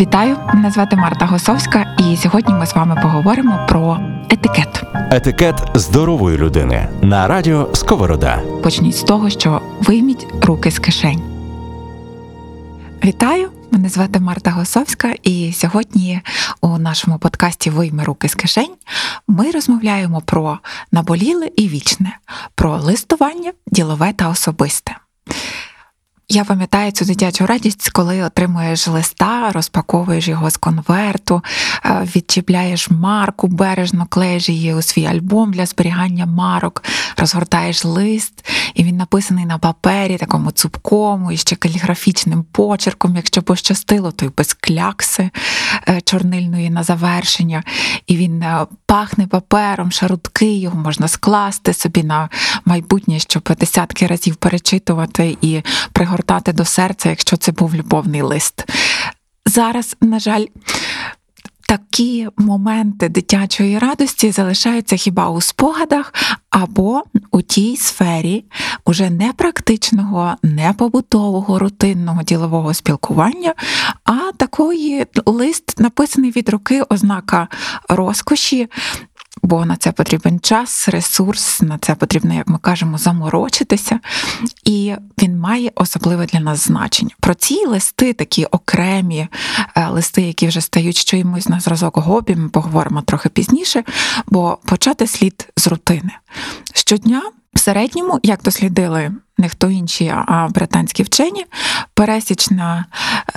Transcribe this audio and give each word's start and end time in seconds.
Вітаю, 0.00 0.36
мене 0.54 0.70
звати 0.70 0.96
Марта 0.96 1.26
Госовська, 1.26 1.96
і 1.98 2.16
сьогодні 2.16 2.54
ми 2.54 2.66
з 2.66 2.74
вами 2.74 2.98
поговоримо 3.02 3.66
про 3.68 4.00
етикет. 4.30 4.82
Етикет 5.10 5.70
здорової 5.74 6.38
людини 6.38 6.88
на 7.02 7.28
радіо 7.28 7.74
Сковорода. 7.74 8.42
Почніть 8.62 8.96
з 8.96 9.02
того, 9.02 9.30
що 9.30 9.60
вийміть 9.80 10.26
руки 10.42 10.70
з 10.70 10.78
кишень. 10.78 11.22
Вітаю! 13.04 13.50
Мене 13.70 13.88
звати 13.88 14.20
Марта 14.20 14.50
Госовська, 14.50 15.14
і 15.22 15.52
сьогодні 15.52 16.20
у 16.60 16.78
нашому 16.78 17.18
подкасті 17.18 17.70
Вийми 17.70 18.04
руки 18.04 18.28
з 18.28 18.34
кишень 18.34 18.74
ми 19.28 19.50
розмовляємо 19.50 20.22
про 20.24 20.58
наболіле 20.92 21.50
і 21.56 21.68
вічне, 21.68 22.18
про 22.54 22.76
листування, 22.76 23.52
ділове 23.66 24.12
та 24.12 24.28
особисте. 24.28 24.96
Я 26.30 26.44
пам'ятаю 26.44 26.92
цю 26.92 27.04
дитячу 27.04 27.46
радість, 27.46 27.90
коли 27.90 28.22
отримуєш 28.22 28.88
листа, 28.88 29.50
розпаковуєш 29.52 30.28
його 30.28 30.50
з 30.50 30.56
конверту, 30.56 31.42
е, 31.84 32.08
відчіпляєш 32.16 32.90
марку, 32.90 33.46
бережно 33.48 34.06
клеїш 34.10 34.48
її 34.48 34.74
у 34.74 34.82
свій 34.82 35.06
альбом 35.06 35.52
для 35.52 35.66
зберігання 35.66 36.26
марок, 36.26 36.82
розгортаєш 37.16 37.84
лист, 37.84 38.44
і 38.74 38.84
він 38.84 38.96
написаний 38.96 39.46
на 39.46 39.58
папері, 39.58 40.16
такому 40.16 40.50
цупкому 40.50 41.32
і 41.32 41.36
ще 41.36 41.56
каліграфічним 41.56 42.44
почерком. 42.52 43.16
Якщо 43.16 43.42
пощастило, 43.42 44.12
то 44.12 44.24
й 44.24 44.30
без 44.36 44.52
клякси 44.52 45.30
е, 45.88 46.00
чорнильної 46.00 46.70
на 46.70 46.82
завершення. 46.82 47.62
І 48.06 48.16
він 48.16 48.42
е, 48.42 48.66
пахне 48.86 49.26
папером, 49.26 49.92
шарутки, 49.92 50.56
його 50.56 50.78
можна 50.78 51.08
скласти 51.08 51.74
собі 51.74 52.02
на 52.02 52.28
майбутнє, 52.64 53.18
щоб 53.18 53.42
десятки 53.60 54.06
разів 54.06 54.36
перечитувати 54.36 55.36
і 55.42 55.62
пригортати 55.92 56.17
пригортати 56.18 56.52
до 56.52 56.64
серця, 56.64 57.08
якщо 57.08 57.36
це 57.36 57.52
був 57.52 57.74
любовний 57.74 58.22
лист. 58.22 58.64
Зараз, 59.46 59.96
на 60.00 60.18
жаль, 60.18 60.46
такі 61.68 62.28
моменти 62.36 63.08
дитячої 63.08 63.78
радості 63.78 64.30
залишаються 64.30 64.96
хіба 64.96 65.28
у 65.28 65.40
спогадах, 65.40 66.14
або 66.50 67.02
у 67.30 67.42
тій 67.42 67.76
сфері 67.76 68.44
уже 68.84 69.10
не 69.10 69.32
практичного, 69.32 70.36
не 70.42 70.72
побутового, 70.72 71.58
рутинного 71.58 72.22
ділового 72.22 72.74
спілкування, 72.74 73.54
а 74.04 74.32
такої 74.36 75.06
лист 75.26 75.80
написаний 75.80 76.30
від 76.30 76.48
руки 76.48 76.82
ознака 76.88 77.48
розкоші, 77.88 78.68
бо 79.42 79.64
на 79.64 79.76
це 79.76 79.92
потрібен 79.92 80.40
час, 80.40 80.88
ресурс, 80.88 81.62
на 81.62 81.78
це 81.78 81.94
потрібно, 81.94 82.34
як 82.34 82.48
ми 82.48 82.58
кажемо, 82.58 82.98
заморочитися. 82.98 84.00
І 84.64 84.94
він 85.22 85.38
має 85.38 85.72
особливе 85.74 86.26
для 86.26 86.40
нас 86.40 86.66
значення. 86.66 87.14
Про 87.20 87.34
ці 87.34 87.66
листи, 87.66 88.12
такі 88.12 88.44
окремі 88.44 89.28
е, 89.74 89.88
листи, 89.88 90.22
які 90.22 90.46
вже 90.46 90.60
стають 90.60 91.04
чимось 91.04 91.48
на 91.48 91.60
зразок 91.60 91.98
гобі, 91.98 92.36
ми 92.36 92.48
поговоримо 92.48 93.02
трохи 93.02 93.28
пізніше, 93.28 93.84
бо 94.26 94.58
почати 94.64 95.06
слід 95.06 95.48
з 95.56 95.66
рутини. 95.66 96.10
Щодня 96.74 97.22
в 97.54 97.58
середньому, 97.58 98.20
як 98.22 98.42
дослідили 98.42 99.12
не 99.38 99.48
хто 99.48 99.70
інші, 99.70 100.14
а 100.26 100.48
британські 100.48 101.02
вчені, 101.02 101.46
пересічна 101.94 102.84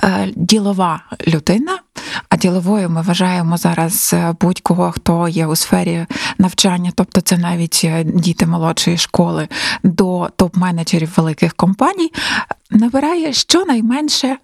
е, 0.04 0.32
ділова 0.36 1.02
людина. 1.28 1.78
А 2.28 2.36
діловою 2.36 2.90
ми 2.90 3.02
вважаємо 3.02 3.56
зараз 3.56 4.10
е, 4.14 4.34
будь-кого, 4.40 4.92
хто 4.92 5.28
є 5.28 5.46
у 5.46 5.56
сфері 5.56 6.06
навчання, 6.38 6.92
тобто 6.94 7.20
це 7.20 7.38
навіть 7.38 7.80
е, 7.84 8.04
діти 8.04 8.46
молодшої 8.46 8.98
школи 8.98 9.48
до 9.82 10.28
топ-менеджерів 10.38 11.16
великих 11.16 11.54
компаній, 11.54 12.12
набирає 12.70 13.32
щонайменше 13.32 14.36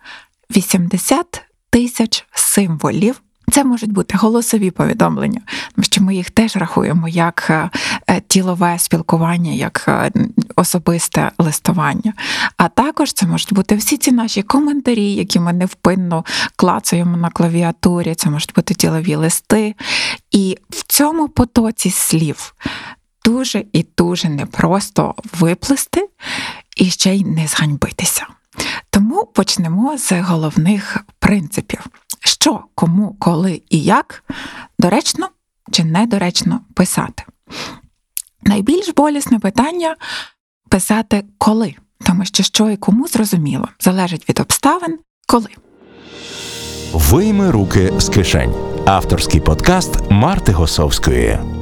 80 0.51 1.43
тисяч 1.71 2.27
символів 2.33 3.21
це 3.53 3.65
можуть 3.65 3.93
бути 3.93 4.19
голосові 4.19 4.71
повідомлення, 4.71 5.41
тому 5.75 5.85
що 5.85 6.03
ми 6.03 6.15
їх 6.15 6.31
теж 6.31 6.57
рахуємо 6.57 7.09
як 7.09 7.47
е, 7.51 7.71
е, 8.07 8.23
тілове 8.29 8.79
спілкування, 8.79 9.53
як 9.53 9.85
е, 9.89 10.11
особисте 10.57 11.31
листування. 11.39 12.13
А 12.57 12.69
також 12.69 13.13
це 13.13 13.27
можуть 13.27 13.53
бути 13.53 13.77
всі 13.77 13.97
ці 13.97 14.13
наші 14.13 14.43
коментарі, 14.43 15.15
які 15.15 15.41
ми 15.41 15.53
невпинно 15.53 16.25
клацаємо 16.57 17.17
на 17.17 17.31
клавіатурі, 17.31 18.15
це 18.15 18.31
можуть 18.31 18.55
бути 18.55 18.75
тілові 18.75 19.15
листи. 19.15 19.75
І 20.31 20.59
в 20.71 20.83
цьому 20.83 21.29
потоці 21.29 21.91
слів 21.91 22.55
дуже 23.25 23.65
і 23.73 23.87
дуже 23.99 24.29
непросто 24.29 25.15
виплести 25.39 26.09
і 26.77 26.91
ще 26.91 27.15
й 27.15 27.25
не 27.25 27.47
зганьбитися. 27.47 28.27
Тому 28.91 29.27
почнемо 29.27 29.99
з 29.99 30.21
головних 30.21 31.05
принципів 31.19 31.81
що, 32.41 32.65
кому, 32.75 33.17
коли 33.19 33.63
і 33.71 33.83
як 33.83 34.25
доречно 34.79 35.29
чи 35.71 35.85
недоречно 35.85 36.61
писати. 36.75 37.25
Найбільш 38.43 38.89
болісне 38.89 39.39
питання 39.39 39.97
писати 40.69 41.25
коли, 41.39 41.75
тому 42.07 42.25
що 42.25 42.43
що 42.43 42.71
і 42.71 42.77
кому 42.77 43.09
зрозуміло, 43.09 43.69
залежить 43.81 44.29
від 44.29 44.41
обставин, 44.41 44.99
коли. 45.27 45.49
Вийми 46.93 47.51
руки 47.51 47.93
з 47.99 48.09
кишень. 48.09 48.55
Авторський 48.87 49.41
подкаст 49.41 50.11
Марти 50.11 50.53
Госовської. 50.53 51.58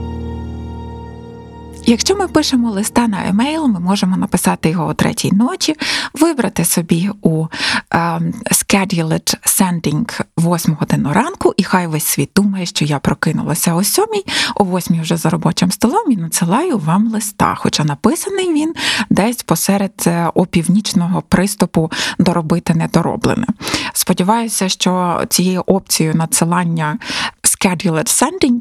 Якщо 1.88 2.16
ми 2.16 2.28
пишемо 2.28 2.70
листа 2.70 3.08
на 3.08 3.28
емейл, 3.28 3.66
ми 3.66 3.80
можемо 3.80 4.16
написати 4.16 4.70
його 4.70 4.86
о 4.86 4.94
третій 4.94 5.32
ночі, 5.32 5.74
вибрати 6.14 6.64
собі 6.64 7.10
у 7.22 7.46
um, 7.90 8.32
scheduled 8.50 9.36
sending 9.42 10.20
8 10.38 10.74
годину 10.80 11.12
ранку, 11.12 11.54
і 11.56 11.64
хай 11.64 11.86
весь 11.86 12.04
світ 12.04 12.30
думає, 12.36 12.66
що 12.66 12.84
я 12.84 12.98
прокинулася 12.98 13.74
о 13.74 13.84
сьомій, 13.84 14.24
о 14.54 14.64
восьмій 14.64 15.00
вже 15.00 15.16
за 15.16 15.30
робочим 15.30 15.70
столом 15.70 16.12
і 16.12 16.16
надсилаю 16.16 16.78
вам 16.78 17.08
листа. 17.08 17.54
Хоча 17.58 17.84
написаний 17.84 18.52
він 18.52 18.74
десь 19.10 19.42
посеред 19.42 20.04
е, 20.06 20.30
опівнічного 20.34 21.22
приступу 21.22 21.90
доробити 22.18 22.74
недороблене. 22.74 23.46
Сподіваюся, 23.92 24.68
що 24.68 25.22
цією 25.28 25.62
опцією 25.66 26.14
надсилання 26.14 26.98
scheduled 27.42 28.06
sending 28.06 28.60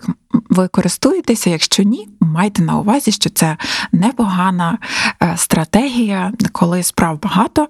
ви 0.49 0.67
користуєтеся, 0.67 1.49
якщо 1.49 1.83
ні, 1.83 2.07
майте 2.19 2.61
на 2.61 2.79
увазі, 2.79 3.11
що 3.15 3.29
це 3.29 3.57
непогана 3.91 4.77
е, 5.23 5.33
стратегія, 5.37 6.31
коли 6.51 6.83
справ 6.83 7.19
багато, 7.21 7.67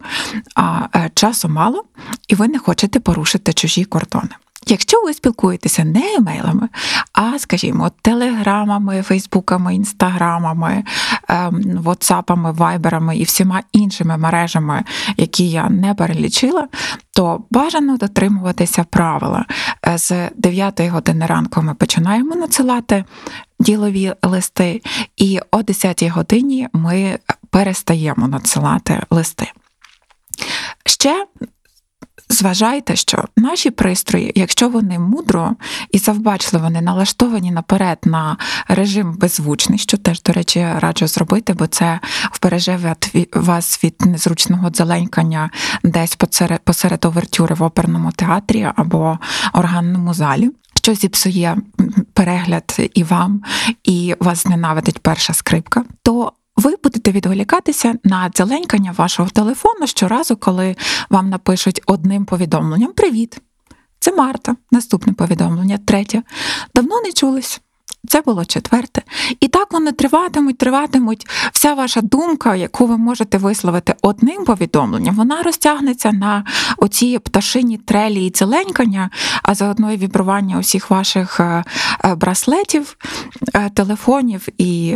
а 0.55 0.87
е, 0.95 1.11
часу 1.13 1.49
мало, 1.49 1.83
і 2.27 2.35
ви 2.35 2.47
не 2.47 2.59
хочете 2.59 2.99
порушити 2.99 3.53
чужі 3.53 3.85
кордони. 3.85 4.35
Якщо 4.67 5.01
ви 5.05 5.13
спілкуєтеся 5.13 5.83
не 5.83 6.13
емейлами, 6.13 6.69
а, 7.13 7.39
скажімо, 7.39 7.91
телеграмами, 8.01 9.01
фейсбуками, 9.01 9.75
інстаграмами, 9.75 10.83
ватсапами, 11.75 12.51
вайберами 12.51 13.17
і 13.17 13.23
всіма 13.23 13.61
іншими 13.71 14.17
мережами, 14.17 14.83
які 15.17 15.49
я 15.49 15.69
не 15.69 15.93
перелічила, 15.93 16.67
то 17.15 17.43
бажано 17.51 17.97
дотримуватися 17.97 18.83
правила. 18.83 19.45
Е, 19.87 19.97
з 19.97 20.29
9 20.35 20.89
години 20.89 21.25
ранку 21.25 21.61
ми 21.61 21.73
починаємо 21.73 22.35
надсилати 22.35 23.05
ділові 23.59 24.13
листи, 24.21 24.81
і 25.17 25.39
о 25.51 25.63
10 25.63 26.03
годині 26.03 26.67
ми 26.73 27.19
перестаємо 27.49 28.27
надсилати 28.27 29.01
листи. 29.09 29.51
Ще 30.85 31.25
Зважайте, 32.35 32.95
що 32.95 33.23
наші 33.37 33.69
пристрої, 33.71 34.31
якщо 34.35 34.69
вони 34.69 34.99
мудро 34.99 35.55
і 35.91 35.97
завбачливо 35.97 36.69
не 36.69 36.81
налаштовані 36.81 37.51
наперед 37.51 37.97
на 38.03 38.37
режим 38.67 39.13
беззвучний, 39.17 39.79
що 39.79 39.97
теж, 39.97 40.21
до 40.21 40.33
речі, 40.33 40.67
раджу 40.79 41.07
зробити, 41.07 41.53
бо 41.53 41.67
це 41.67 41.99
вбереже 42.33 42.95
вас 43.33 43.83
від 43.83 44.05
незручного 44.05 44.69
дзеленькання 44.69 45.49
десь 45.83 46.17
посеред 46.63 47.05
овертюри 47.05 47.55
в 47.55 47.63
оперному 47.63 48.11
театрі 48.11 48.67
або 48.75 49.19
органному 49.53 50.13
залі. 50.13 50.51
Що 50.77 50.93
зіпсує 50.93 51.57
перегляд 52.13 52.77
і 52.93 53.03
вам, 53.03 53.43
і 53.83 54.15
вас 54.19 54.43
зненавидить 54.43 54.99
перша 54.99 55.33
скрипка, 55.33 55.83
то 56.03 56.33
ви 56.55 56.75
будете 56.83 57.11
відволікатися 57.11 57.95
на 58.03 58.29
дзеленькання 58.29 58.91
вашого 58.91 59.29
телефону 59.29 59.87
щоразу, 59.87 60.37
коли 60.37 60.75
вам 61.09 61.29
напишуть 61.29 61.81
одним 61.85 62.25
повідомленням 62.25 62.93
Привіт! 62.93 63.41
Це 63.99 64.11
Марта. 64.15 64.55
Наступне 64.71 65.13
повідомлення. 65.13 65.77
Третє. 65.85 66.23
Давно 66.75 67.01
не 67.01 67.11
чулись. 67.11 67.61
Це 68.07 68.21
було 68.21 68.45
четверте. 68.45 69.01
І 69.39 69.47
так 69.47 69.73
вони 69.73 69.91
триватимуть, 69.91 70.57
триватимуть. 70.57 71.27
Вся 71.51 71.73
ваша 71.73 72.01
думка, 72.01 72.55
яку 72.55 72.85
ви 72.85 72.97
можете 72.97 73.37
висловити 73.37 73.95
одним 74.01 74.45
повідомленням, 74.45 75.15
вона 75.15 75.41
розтягнеться 75.43 76.11
на 76.11 76.43
оці 76.77 77.19
пташині 77.19 77.77
трелі 77.77 78.25
і 78.25 78.31
дзеленькання, 78.31 79.09
а 79.43 79.55
заодно 79.55 79.91
і 79.91 79.97
вібрування 79.97 80.59
усіх 80.59 80.89
ваших 80.89 81.39
е, 81.39 81.63
е, 82.05 82.15
браслетів, 82.15 82.97
е, 83.53 83.69
телефонів 83.69 84.47
і, 84.57 84.95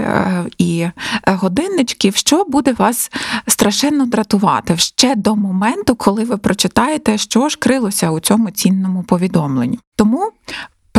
і 0.58 0.88
годинничків, 1.28 2.16
що 2.16 2.44
буде 2.44 2.74
вас 2.74 3.12
страшенно 3.48 4.06
дратувати 4.06 4.78
ще 4.78 5.16
до 5.16 5.36
моменту, 5.36 5.96
коли 5.96 6.24
ви 6.24 6.38
прочитаєте, 6.38 7.18
що 7.18 7.50
ж 7.50 7.58
крилося 7.58 8.12
у 8.12 8.20
цьому 8.20 8.52
цінному 8.52 9.04
повідомленні. 9.04 9.80
Тому 9.96 10.32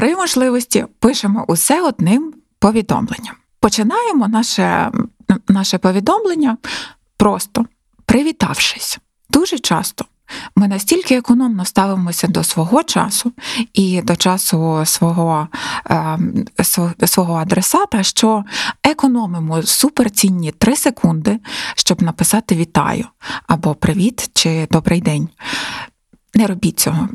при 0.01 0.17
можливості 0.17 0.87
пишемо 0.99 1.45
усе 1.49 1.83
одним 1.83 2.35
повідомленням. 2.59 3.35
Починаємо 3.61 4.29
наше, 4.29 4.91
наше 5.49 5.79
повідомлення 5.79 6.57
просто 7.17 7.67
привітавшись. 8.07 8.99
Дуже 9.31 9.59
часто 9.59 10.05
ми 10.57 10.69
настільки 10.69 11.17
економно 11.17 11.65
ставимося 11.65 12.27
до 12.29 12.45
свого 12.45 12.83
часу 12.83 13.33
і 13.73 14.03
до 14.03 14.17
часу 14.17 14.83
свого 14.85 15.49
е, 15.91 16.19
свого 17.07 17.35
адресата, 17.35 18.03
що 18.03 18.45
економимо 18.85 19.63
суперцінні 19.63 20.53
три 20.53 20.77
секунди, 20.77 21.39
щоб 21.75 22.03
написати 22.03 22.57
вітаю 22.57 23.07
або 23.47 23.75
привіт 23.75 24.31
чи 24.35 24.69
добрий 24.71 25.01
день. 25.01 25.29
Не 26.35 26.47
робіть 26.47 26.81
цього. 26.81 27.09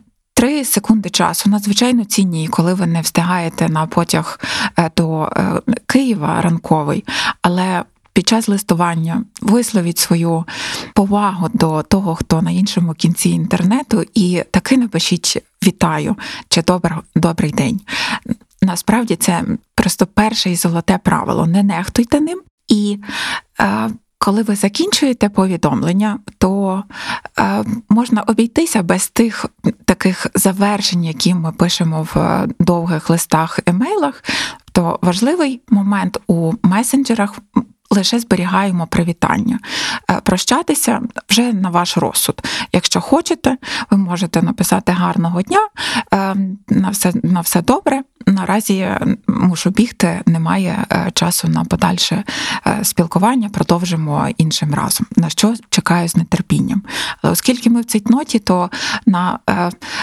Три 0.46 0.66
секунди 0.66 1.10
часу 1.10 1.50
надзвичайно 1.50 2.06
цінні, 2.06 2.48
коли 2.48 2.74
ви 2.74 2.88
не 2.88 3.02
встигаєте 3.02 3.70
на 3.70 3.86
потяг 3.88 4.40
е, 4.80 4.92
до 4.98 5.24
е, 5.24 5.62
Києва 5.86 6.42
ранковий, 6.42 7.04
але 7.42 7.84
під 8.14 8.28
час 8.28 8.48
листування 8.48 9.24
висловіть 9.42 9.98
свою 9.98 10.46
повагу 10.94 11.50
до 11.54 11.84
того, 11.84 12.16
хто 12.16 12.42
на 12.42 12.52
іншому 12.52 12.94
кінці 12.94 13.30
інтернету, 13.30 14.04
і 14.14 14.44
таки 14.52 14.78
напишіть 14.78 15.44
вітаю 15.64 16.16
чи 16.50 16.62
добр, 16.62 16.96
добрий 17.16 17.52
день. 17.52 17.82
Насправді 18.62 19.16
це 19.16 19.44
просто 19.76 20.06
перше 20.06 20.52
і 20.52 20.56
золоте 20.56 21.00
правило. 21.04 21.46
Не 21.48 21.64
нехтуйте 21.64 22.22
ним. 22.22 22.42
І 22.68 23.00
е, 23.60 23.90
коли 24.26 24.44
ви 24.44 24.56
закінчуєте 24.56 25.30
повідомлення, 25.30 26.20
то 26.38 26.84
е, 27.40 27.64
можна 27.90 28.22
обійтися 28.22 28.84
без 28.84 29.08
тих 29.08 29.46
таких 29.86 30.28
завершень, 30.36 31.04
які 31.04 31.34
ми 31.34 31.52
пишемо 31.52 32.08
в 32.14 32.20
е, 32.20 32.48
довгих 32.60 33.10
листах 33.10 33.60
емейлах. 33.66 34.24
То 34.72 35.00
важливий 35.02 35.62
момент 35.70 36.20
у 36.28 36.54
месенджерах 36.64 37.40
лише 37.90 38.20
зберігаємо 38.20 38.88
привітання. 38.88 39.60
Е, 40.10 40.22
прощатися 40.24 41.02
вже 41.30 41.54
на 41.54 41.70
ваш 41.70 41.98
розсуд. 41.98 42.42
Якщо 42.74 43.02
хочете, 43.02 43.58
ви 43.92 43.98
можете 43.98 44.42
написати 44.42 44.92
гарного 44.92 45.42
дня, 45.42 45.68
е, 46.14 46.36
на 46.70 46.90
все, 46.90 47.14
на 47.24 47.42
все 47.42 47.62
добре. 47.62 48.04
Наразі 48.28 48.90
мушу 49.28 49.70
бігти, 49.70 50.22
немає 50.26 50.86
е, 50.92 51.12
часу 51.14 51.48
на 51.48 51.64
подальше 51.64 52.24
спілкування, 52.84 53.50
продовжимо 53.50 54.28
іншим 54.38 54.74
разом, 54.74 55.08
на 55.16 55.30
що 55.30 55.54
чекаю 55.70 56.10
з 56.10 56.16
нетерпінням. 56.16 56.82
Але 57.22 57.34
оскільки 57.34 57.70
ми 57.70 57.82
в 57.82 57.86
цій 57.86 58.04
ноті, 58.06 58.40
то 58.40 58.70
на 59.06 59.40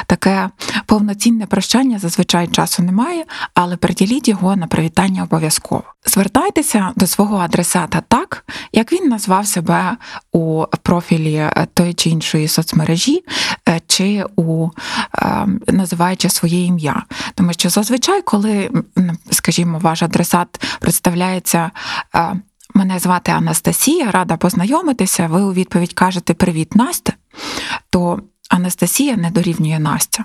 таке 0.07 0.51
повноцінне 0.87 1.47
прощання 1.47 1.99
зазвичай 1.99 2.49
часу 2.49 2.83
немає, 2.83 3.25
але 3.55 3.77
приділіть 3.77 4.29
його 4.29 4.57
на 4.57 4.67
привітання 4.67 5.23
обов'язково. 5.23 5.83
Звертайтеся 6.07 6.93
до 6.97 7.07
свого 7.07 7.37
адресата 7.39 8.03
так, 8.09 8.45
як 8.73 8.93
він 8.93 9.09
назвав 9.09 9.47
себе 9.47 9.97
у 10.33 10.65
профілі 10.83 11.51
тої 11.75 11.95
чи 11.95 12.11
іншої 12.11 12.49
соцмережі, 12.49 13.25
е, 13.69 13.81
чи 13.87 14.25
у 14.37 14.69
е, 15.15 15.47
називаючи 15.67 16.29
своє 16.29 16.65
ім'я. 16.65 17.03
Тому 17.35 17.53
що 17.53 17.69
зазвичай, 17.69 18.12
коли, 18.21 18.71
скажімо, 19.31 19.79
ваш 19.79 20.03
адресат 20.03 20.79
представляється. 20.81 21.71
Е, 22.15 22.37
мене 22.75 22.99
звати 22.99 23.33
Анастасія, 23.33 24.11
рада 24.11 24.37
познайомитися. 24.37 25.27
Ви 25.27 25.43
у 25.43 25.53
відповідь 25.53 25.93
кажете 25.93 26.35
Привіт, 26.35 26.77
Настя. 26.77 27.13
То 27.91 28.21
Анастасія 28.53 29.17
не 29.17 29.31
дорівнює 29.31 29.79
Настя. 29.79 30.25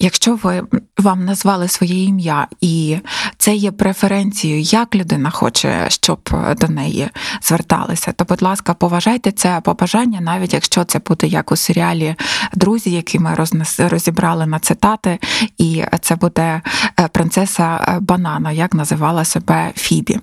Якщо 0.00 0.34
ви 0.34 0.62
вам 0.98 1.24
назвали 1.24 1.68
своє 1.68 2.04
ім'я, 2.04 2.48
і 2.60 2.98
це 3.36 3.54
є 3.54 3.72
преференцією, 3.72 4.60
як 4.60 4.94
людина 4.94 5.30
хоче, 5.30 5.86
щоб 5.88 6.30
до 6.60 6.68
неї 6.68 7.08
зверталися, 7.42 8.12
то, 8.12 8.24
будь 8.24 8.42
ласка, 8.42 8.74
поважайте 8.74 9.32
це 9.32 9.60
побажання, 9.64 10.20
навіть 10.20 10.54
якщо 10.54 10.84
це 10.84 10.98
буде 10.98 11.26
як 11.26 11.52
у 11.52 11.56
серіалі 11.56 12.14
Друзі, 12.54 12.90
які 12.90 13.18
ми 13.18 13.36
розібрали 13.78 14.46
на 14.46 14.58
цитати, 14.58 15.18
і 15.58 15.84
це 16.00 16.16
буде 16.16 16.62
е, 17.00 17.08
принцеса 17.08 17.98
Банана, 18.00 18.52
як 18.52 18.74
називала 18.74 19.24
себе 19.24 19.72
Фібі. 19.76 20.18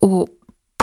У 0.00 0.26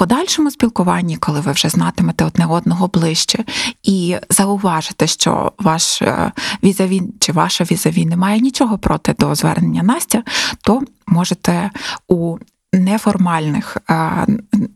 подальшому 0.03 0.51
спілкуванні, 0.51 1.17
коли 1.17 1.39
ви 1.39 1.51
вже 1.51 1.69
знатимете 1.69 2.25
одне 2.25 2.45
одного 2.45 2.88
ближче, 2.88 3.44
і 3.83 4.17
зауважите, 4.29 5.07
що 5.07 5.51
ваш 5.59 6.01
е, 6.01 6.31
візаві 6.63 7.01
чи 7.19 7.31
ваша 7.31 7.63
візаві 7.63 8.05
не 8.05 8.17
має 8.17 8.39
нічого 8.39 8.77
проти 8.77 9.15
до 9.19 9.35
звернення 9.35 9.83
Настя, 9.83 10.23
то 10.61 10.81
можете 11.07 11.71
у 12.07 12.38
неформальних, 12.73 13.77
е, 13.89 14.27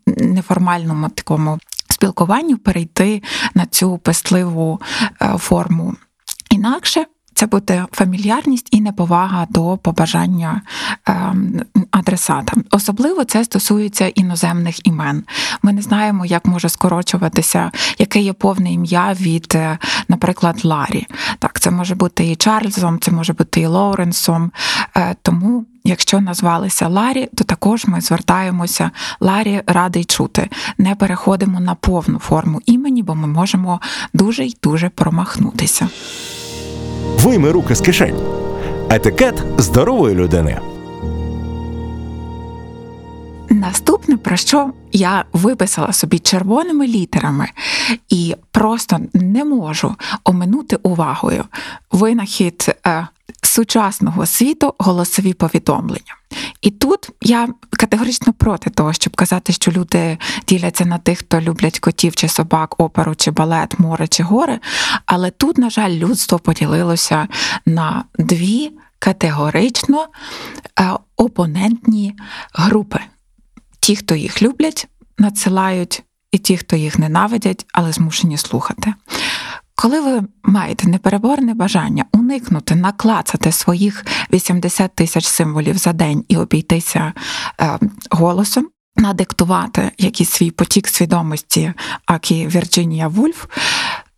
неформальному 0.06 1.09
такому 1.09 1.59
спілкуванні 1.89 2.56
перейти 2.56 3.24
на 3.53 3.65
цю 3.65 3.97
пестливу 3.97 4.81
е, 5.21 5.35
форму. 5.38 5.95
Інакше 6.50 7.06
це 7.38 7.45
буде 7.45 7.86
фамільярність 7.92 8.68
і 8.72 8.81
неповага 8.81 9.48
до 9.50 9.78
побажання 9.78 10.62
ем, 11.06 11.62
адресата. 11.92 12.54
Особливо 12.72 13.24
це 13.24 13.44
стосується 13.44 14.07
іноземних 14.07 14.88
імен. 14.88 15.24
Ми 15.62 15.74
не 15.74 15.81
знаємо, 15.81 16.25
як 16.25 16.45
може 16.45 16.69
скорочуватися, 16.69 17.72
яке 17.98 18.19
є 18.19 18.34
повне 18.34 18.74
ім'я 18.74 19.13
від, 19.13 19.51
е, 19.56 19.78
наприклад, 20.07 20.66
Ларі. 20.66 21.07
Так, 21.39 21.60
це 21.60 21.72
може 21.72 21.95
бути 21.95 22.31
і 22.31 22.36
Чарльзом, 22.36 23.00
це 23.00 23.12
може 23.12 23.34
бути 23.34 23.62
і 23.62 23.66
Лоуренсом. 23.66 24.51
Е, 24.95 25.16
тому. 25.22 25.66
Якщо 25.84 26.22
назвалися 26.22 26.88
Ларі, 26.88 27.30
то 27.36 27.44
також 27.44 27.86
ми 27.86 28.01
звертаємося 28.01 28.92
Ларі 29.19 29.62
радий 29.68 30.06
чути. 30.06 30.50
Не 30.78 30.95
переходимо 30.95 31.60
на 31.60 31.75
повну 31.75 32.19
форму 32.19 32.62
імені, 32.66 33.04
бо 33.04 33.16
ми 33.16 33.28
можемо 33.28 33.81
дуже 34.13 34.45
й 34.45 34.57
дуже 34.63 34.89
промахнутися. 34.89 35.89
Вийми 37.15 37.51
руки 37.51 37.75
з 37.75 37.81
кишень. 37.81 38.19
Етикет 38.89 39.44
здорової 39.57 40.15
людини. 40.15 40.59
Наступне, 43.50 44.18
про 44.18 44.38
що 44.38 44.71
я 44.92 45.25
виписала 45.33 45.94
собі 45.94 46.19
червоними 46.19 46.88
літерами 46.88 47.48
і 48.09 48.36
просто 48.51 49.00
не 49.13 49.45
можу 49.45 49.95
оминути 50.24 50.75
увагою 50.83 51.44
винахід 51.92 52.75
е, 52.88 53.07
сучасного 53.42 54.25
світу 54.25 54.74
голосові 54.78 55.34
повідомлення. 55.34 56.15
І 56.62 56.72
тут 56.72 57.10
я 57.22 57.48
категорично 57.70 58.34
проти 58.34 58.70
того, 58.70 58.94
щоб 58.94 59.15
казати, 59.15 59.53
що 59.53 59.72
люди 59.72 60.17
діляться 60.48 60.86
на 60.86 60.98
тих, 60.98 61.20
хто 61.20 61.41
люблять 61.41 61.79
котів 61.79 62.15
чи 62.15 62.27
собак, 62.27 62.82
оперу 62.82 63.15
чи 63.15 63.32
балет, 63.32 63.79
море 63.79 64.08
чи 64.08 64.24
гори. 64.24 64.60
Але 65.06 65.32
тут, 65.32 65.58
на 65.58 65.70
жаль, 65.70 65.91
людство 65.91 66.39
поділилося 66.39 67.27
на 67.65 68.03
дві 68.20 68.72
категорично 69.00 70.08
е, 70.79 70.91
опонентні 71.15 72.15
групи. 72.53 73.00
Ті, 73.79 73.96
хто 73.96 74.15
їх 74.15 74.41
люблять, 74.41 74.88
надсилають, 75.17 76.03
і 76.32 76.38
ті, 76.38 76.58
хто 76.58 76.75
їх 76.75 77.00
ненавидять, 77.00 77.65
але 77.74 77.91
змушені 77.91 78.38
слухати. 78.38 78.94
Коли 79.79 80.01
ви 80.01 80.24
маєте 80.43 80.88
непереборне 80.88 81.53
бажання 81.53 82.05
уникнути, 82.13 82.75
наклацати 82.75 83.51
своїх 83.51 84.05
80 84.34 84.96
тисяч 84.96 85.25
символів 85.25 85.77
за 85.77 85.93
день 85.93 86.25
і 86.27 86.38
обійтися 86.38 87.13
е, 87.62 87.79
голосом, 88.12 88.67
надиктувати 88.96 89.91
якийсь 89.98 90.29
свій 90.29 90.51
потік 90.51 90.88
свідомості, 90.88 91.74
акі 92.05 92.48
Вірджинія 92.48 93.07
Вульф, 93.07 93.46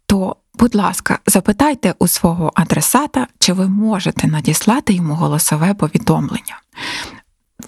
то, 0.05 0.35
будь 0.59 0.75
ласка, 0.75 1.19
запитайте 1.27 1.95
у 1.99 2.07
свого 2.07 2.51
адресата, 2.55 3.27
чи 3.39 3.53
ви 3.53 3.67
можете 3.67 4.27
надіслати 4.27 4.93
йому 4.93 5.13
голосове 5.13 5.73
повідомлення. 5.73 6.61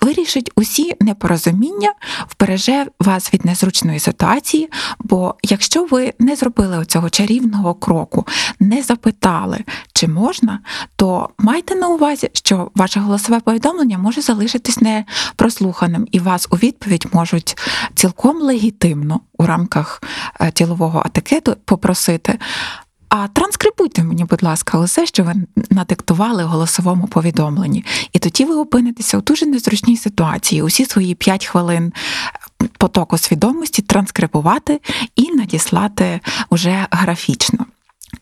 Вирішить 0.02 0.52
усі 0.56 0.94
непорозуміння, 1.00 1.94
вбереже 2.30 2.86
вас 3.00 3.34
від 3.34 3.46
незручної 3.46 4.00
ситуації. 4.00 4.70
Бо 5.00 5.36
якщо 5.44 5.86
ви 5.86 6.14
не 6.20 6.36
зробили 6.36 6.86
цього 6.86 7.10
чарівного 7.10 7.74
кроку, 7.74 8.28
не 8.60 8.82
запитали, 8.82 9.60
чи 9.94 10.08
можна, 10.08 10.60
то 10.96 11.30
майте 11.38 11.76
на 11.76 11.88
увазі, 11.88 12.30
що 12.34 12.72
ваше 12.76 13.00
голосове 13.00 13.40
повідомлення 13.40 13.98
може 13.98 14.22
залишитись 14.22 14.82
непрослуханим, 14.82 16.08
і 16.12 16.20
вас 16.20 16.48
у 16.52 16.56
відповідь 16.56 17.08
можуть 17.14 17.58
цілком 17.96 18.38
легітимно 18.38 19.22
у 19.38 19.46
рамках 19.46 20.04
е, 20.42 20.52
тілового 20.52 21.04
етикету 21.06 21.56
попросити. 21.66 22.40
А 23.12 23.28
транскрибуйте 23.28 24.04
мені, 24.04 24.24
будь 24.24 24.44
ласка, 24.44 24.80
усе, 24.80 25.06
що 25.06 25.24
ви 25.24 25.34
надиктували 25.70 26.46
в 26.46 26.48
голосовому 26.48 27.08
повідомленні. 27.08 27.86
І 28.14 28.20
тоді 28.20 28.46
ви 28.46 28.56
опинитеся 28.56 29.18
у 29.18 29.22
дуже 29.22 29.46
незручній 29.46 29.98
ситуації. 29.98 30.62
Усі 30.62 30.86
свої 30.86 31.16
5 31.16 31.46
хвилин 31.46 31.94
потоку 32.78 33.18
свідомості 33.18 33.82
транскрибувати 33.82 34.82
і 35.16 35.32
надіслати 35.32 36.20
уже 36.50 36.88
графічно. 36.92 37.66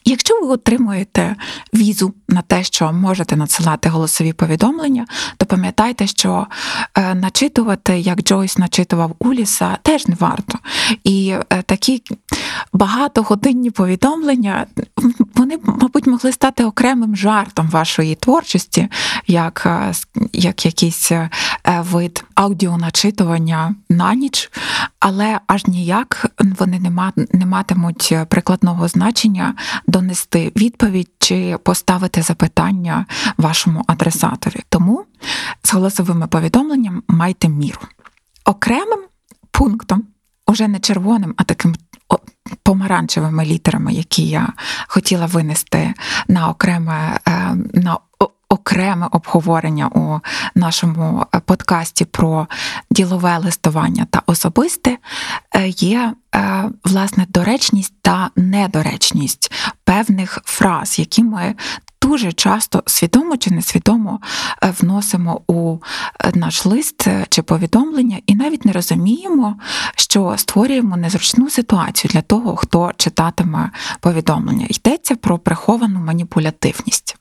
Якщо 0.05 0.41
ви 0.41 0.48
отримуєте 0.48 1.36
візу 1.74 2.13
на 2.27 2.41
те, 2.41 2.63
що 2.63 2.93
можете 2.93 3.36
надсилати 3.36 3.89
голосові 3.89 4.34
повідомлення, 4.34 5.05
то 5.38 5.46
пам'ятайте, 5.46 6.08
що 6.08 6.48
е, 6.98 7.15
начитувати, 7.15 8.00
як 8.00 8.22
Джойс 8.22 8.58
начитував 8.58 9.15
Уліса, 9.19 9.77
теж 9.81 10.08
не 10.08 10.15
варто. 10.19 10.60
І 11.03 11.36
е, 11.50 11.62
такі 11.62 12.03
багатогодинні 12.74 13.72
повідомлення 13.72 14.65
вони, 15.36 15.58
мабуть, 15.63 16.08
могли 16.08 16.31
стати 16.31 16.63
окремим 16.65 17.15
жартом 17.15 17.69
вашої 17.69 18.15
творчості, 18.15 18.89
як 19.27 19.63
е, 19.65 19.93
як 20.34 20.65
якийсь 20.65 21.12
вид 21.79 22.24
аудіоначитування 22.36 23.75
на 23.89 24.13
ніч, 24.13 24.51
але 25.00 25.39
аж 25.48 25.67
ніяк 25.67 26.25
вони 26.60 26.79
не 27.34 27.46
матимуть 27.46 28.13
прикладного 28.29 28.88
значення 28.88 29.53
донести 29.88 30.51
відповідь 30.55 31.12
чи 31.19 31.57
поставити 31.63 32.21
запитання 32.21 33.05
вашому 33.38 33.83
адресаторі. 33.88 34.59
Тому 34.69 35.05
з 35.63 35.74
голосовими 35.74 36.27
повідомленням 36.27 37.03
майте 37.07 37.50
міру. 37.50 37.81
Окремим 38.45 39.00
пунктом, 39.51 40.03
уже 40.48 40.67
не 40.67 40.79
червоним, 40.79 41.33
а 41.38 41.43
таким 41.43 41.75
помаранчевими 42.63 43.45
літерами, 43.45 43.93
які 43.93 44.29
я 44.29 44.53
хотіла 44.88 45.25
винести 45.25 45.93
на 46.27 46.50
окреме 46.50 47.19
е, 47.27 47.55
на 47.74 47.98
окреме 48.49 49.07
обговорення 49.11 49.87
у 49.87 50.19
нашому 50.55 51.25
е, 51.35 51.39
подкасті 51.39 52.05
про 52.05 52.47
ділове 52.91 53.37
листування 53.37 54.07
та 54.09 54.21
особисте, 54.25 54.97
е, 55.55 55.67
є 55.67 56.13
власне 56.83 57.25
доречність 57.29 57.93
та 58.01 58.29
недоречність 58.35 59.51
певних 59.83 60.39
фраз, 60.45 60.99
які 60.99 61.23
ми 61.23 61.55
дуже 62.01 62.31
часто 62.31 62.83
свідомо 62.85 63.37
чи 63.37 63.51
несвідомо 63.51 64.19
е, 64.63 64.73
вносимо 64.79 65.41
у 65.47 65.77
е, 66.19 66.31
наш 66.35 66.65
лист 66.65 67.07
е, 67.07 67.25
чи 67.29 67.41
повідомлення, 67.41 68.17
і 68.27 68.35
навіть 68.35 68.65
не 68.65 68.71
розуміємо, 68.71 69.55
що 69.95 70.33
створюємо 70.37 70.97
незручну 70.97 71.49
ситуацію 71.49 72.11
для 72.13 72.21
того, 72.21 72.55
хто 72.55 72.91
читатиме 72.97 73.71
повідомлення. 73.99 74.65
Йдеться 74.69 75.15
про 75.15 75.39
приховану 75.39 75.99
маніпулятивність. 75.99 77.15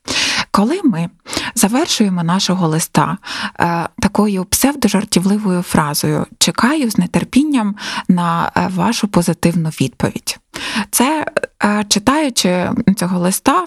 Коли 0.59 0.81
ми 0.85 1.09
завершуємо 1.55 2.23
нашого 2.23 2.69
листа 2.69 3.19
е, 3.61 3.89
такою 3.99 4.45
псевдожартівливою 4.45 5.63
фразою 5.63 6.27
Чекаю 6.39 6.91
з 6.91 6.99
нетерпінням 6.99 7.75
на 8.09 8.53
вашу 8.75 9.09
позитивну 9.09 9.69
відповідь. 9.69 10.39
Це 10.91 11.27
е, 11.65 11.85
читаючи 11.89 12.71
цього 12.97 13.19
листа, 13.19 13.65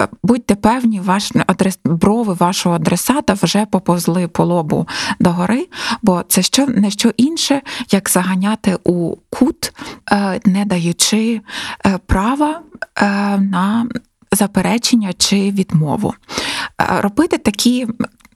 е, 0.00 0.08
будьте 0.22 0.54
певні, 0.54 1.00
ваш 1.00 1.32
адрес, 1.46 1.78
брови 1.84 2.34
вашого 2.34 2.74
адресата 2.74 3.32
вже 3.42 3.66
поповзли 3.66 4.28
по 4.28 4.44
лобу 4.44 4.88
догори, 5.20 5.66
бо 6.02 6.24
це 6.28 6.42
що 6.42 6.66
не 6.66 6.90
що 6.90 7.12
інше, 7.16 7.62
як 7.90 8.10
заганяти 8.10 8.78
у 8.84 9.16
кут, 9.30 9.72
е, 10.12 10.40
не 10.44 10.64
даючи 10.64 11.40
права 12.06 12.60
на 13.38 13.86
заперечення 14.32 15.12
чи 15.12 15.36
відмову. 15.50 16.14
Робити 16.78 17.38
такі 17.38 17.86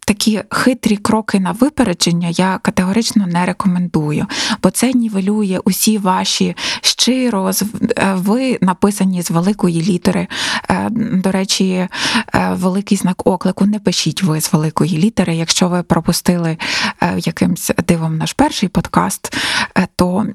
такі 0.05 0.43
хитрі 0.51 0.97
кроки 0.97 1.41
на 1.41 1.53
випередження 1.53 2.29
я 2.29 2.59
категорично 2.63 3.27
не 3.27 3.47
рекомендую, 3.47 4.27
бо 4.63 4.71
це 4.71 4.93
нівелює 4.93 5.61
усі 5.65 5.99
ваші 5.99 6.57
щиро 6.81 7.51
е, 7.51 8.15
ви 8.15 8.59
написані 8.61 9.23
з 9.23 9.31
великої 9.31 9.83
літери. 9.83 10.27
Е, 10.71 10.89
до 10.93 11.33
речі, 11.33 11.69
е, 11.71 11.89
великий 12.53 12.99
знак 12.99 13.27
оклику 13.27 13.67
не 13.67 13.79
пишіть 13.79 14.23
ви 14.23 14.41
з 14.41 14.53
великої 14.53 14.99
літери. 14.99 15.37
Якщо 15.37 15.69
ви 15.69 15.83
пропустили 15.83 16.59
якимсь 17.17 17.71
дивом 17.89 18.17
наш 18.17 18.33
перший 18.33 18.69
подкаст, 18.69 19.37
то 19.97 20.27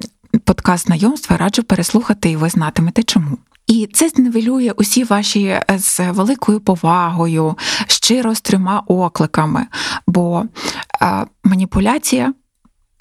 подкаст 0.46 0.86
знайомства 0.86 1.38
раджу 1.38 1.64
переслухати, 1.64 2.32
і 2.32 2.36
ви 2.36 2.50
знатимете 2.50 3.04
чому. 3.04 3.38
І 3.68 3.90
це 3.94 4.10
зневелює 4.10 4.74
усі 4.78 5.04
ваші 5.04 5.44
е, 5.46 5.66
з 5.78 6.12
великою 6.12 6.60
повагою, 6.60 7.56
щиро 7.88 8.36
з 8.36 8.42
трьома 8.42 8.84
окликами, 8.88 9.66
бо 10.08 10.44
е, 11.02 11.26
маніпуляція 11.44 12.34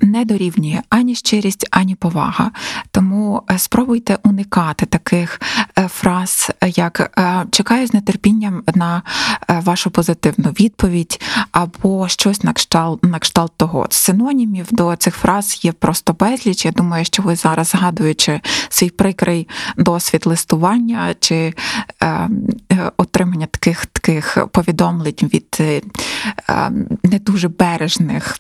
не 0.01 0.25
дорівнює 0.25 0.83
ані 0.89 1.15
щирість, 1.15 1.69
ані 1.71 1.95
повага. 1.95 2.51
Тому 2.91 3.43
е, 3.51 3.59
спробуйте 3.59 4.19
уникати 4.23 4.87
таких 4.87 5.41
е, 5.79 5.89
фраз, 5.89 6.51
як 6.67 7.19
е, 7.19 7.47
чекаю 7.51 7.87
з 7.87 8.01
нетерпінням 8.01 8.63
на 8.75 9.03
вашу 9.49 9.91
позитивну 9.91 10.51
відповідь, 10.51 11.21
або 11.53 12.09
щось 12.09 12.43
на 12.43 12.53
кшталт, 12.53 13.05
на 13.05 13.19
кшталт 13.19 13.53
того. 13.57 13.87
Синонімів 13.91 14.67
до 14.71 14.97
цих 14.97 15.15
фраз 15.15 15.61
є 15.65 15.73
просто 15.73 16.13
безліч. 16.13 16.65
Я 16.65 16.73
думаю, 16.73 17.05
що 17.05 17.23
ви 17.23 17.37
зараз 17.37 17.69
згадуючи 17.69 18.41
свій 18.69 18.91
прикрий 18.91 19.49
досвід 19.77 20.27
листування 20.27 21.15
чи 21.21 21.55
е, 22.03 22.29
отримання 22.97 23.47
таких 23.47 23.87
таких 23.87 24.39
повідомлень 24.53 25.15
від 25.23 25.57
е, 25.61 25.83
не 27.05 27.19
дуже 27.19 27.49
бережних. 27.49 28.39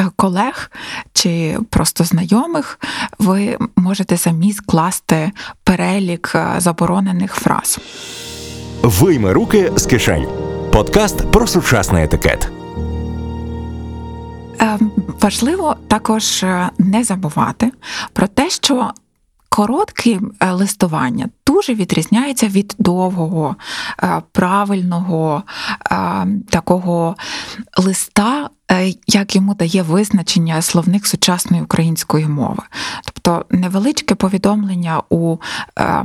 Е, 0.00 0.10
колег 0.16 0.70
чи 1.12 1.58
просто 1.70 2.04
знайомих, 2.04 2.80
ви 3.18 3.58
можете 3.76 4.16
самі 4.16 4.52
скласти 4.52 5.32
перелік 5.64 6.32
е, 6.34 6.54
заборонених 6.58 7.34
фраз. 7.34 7.78
Вийми 8.82 9.32
руки 9.32 9.72
з 9.76 9.86
кишень. 9.86 10.26
Подкаст 10.72 11.30
про 11.32 11.46
сучасний 11.46 12.04
етикет. 12.04 12.48
Ем, 14.58 14.90
важливо 15.20 15.76
також 15.88 16.42
е, 16.42 16.70
не 16.78 17.04
забувати 17.04 17.72
про 18.12 18.26
те, 18.26 18.50
що 18.50 18.90
коротке 19.48 20.20
листування 20.50 21.28
дуже 21.46 21.74
відрізняється 21.74 22.48
від 22.48 22.74
довгого, 22.78 23.56
правильного 24.32 25.42
такого 26.50 27.16
листа, 27.78 28.50
Е, 28.63 28.63
як 29.06 29.36
йому 29.36 29.54
дає 29.54 29.82
визначення 29.82 30.62
словник 30.62 31.06
сучасної 31.06 31.62
української 31.62 32.26
мови. 32.26 32.62
Тобто 33.04 33.46
невеличке 33.50 34.14
повідомлення 34.14 35.02
у 35.10 35.36
е, 35.76 36.04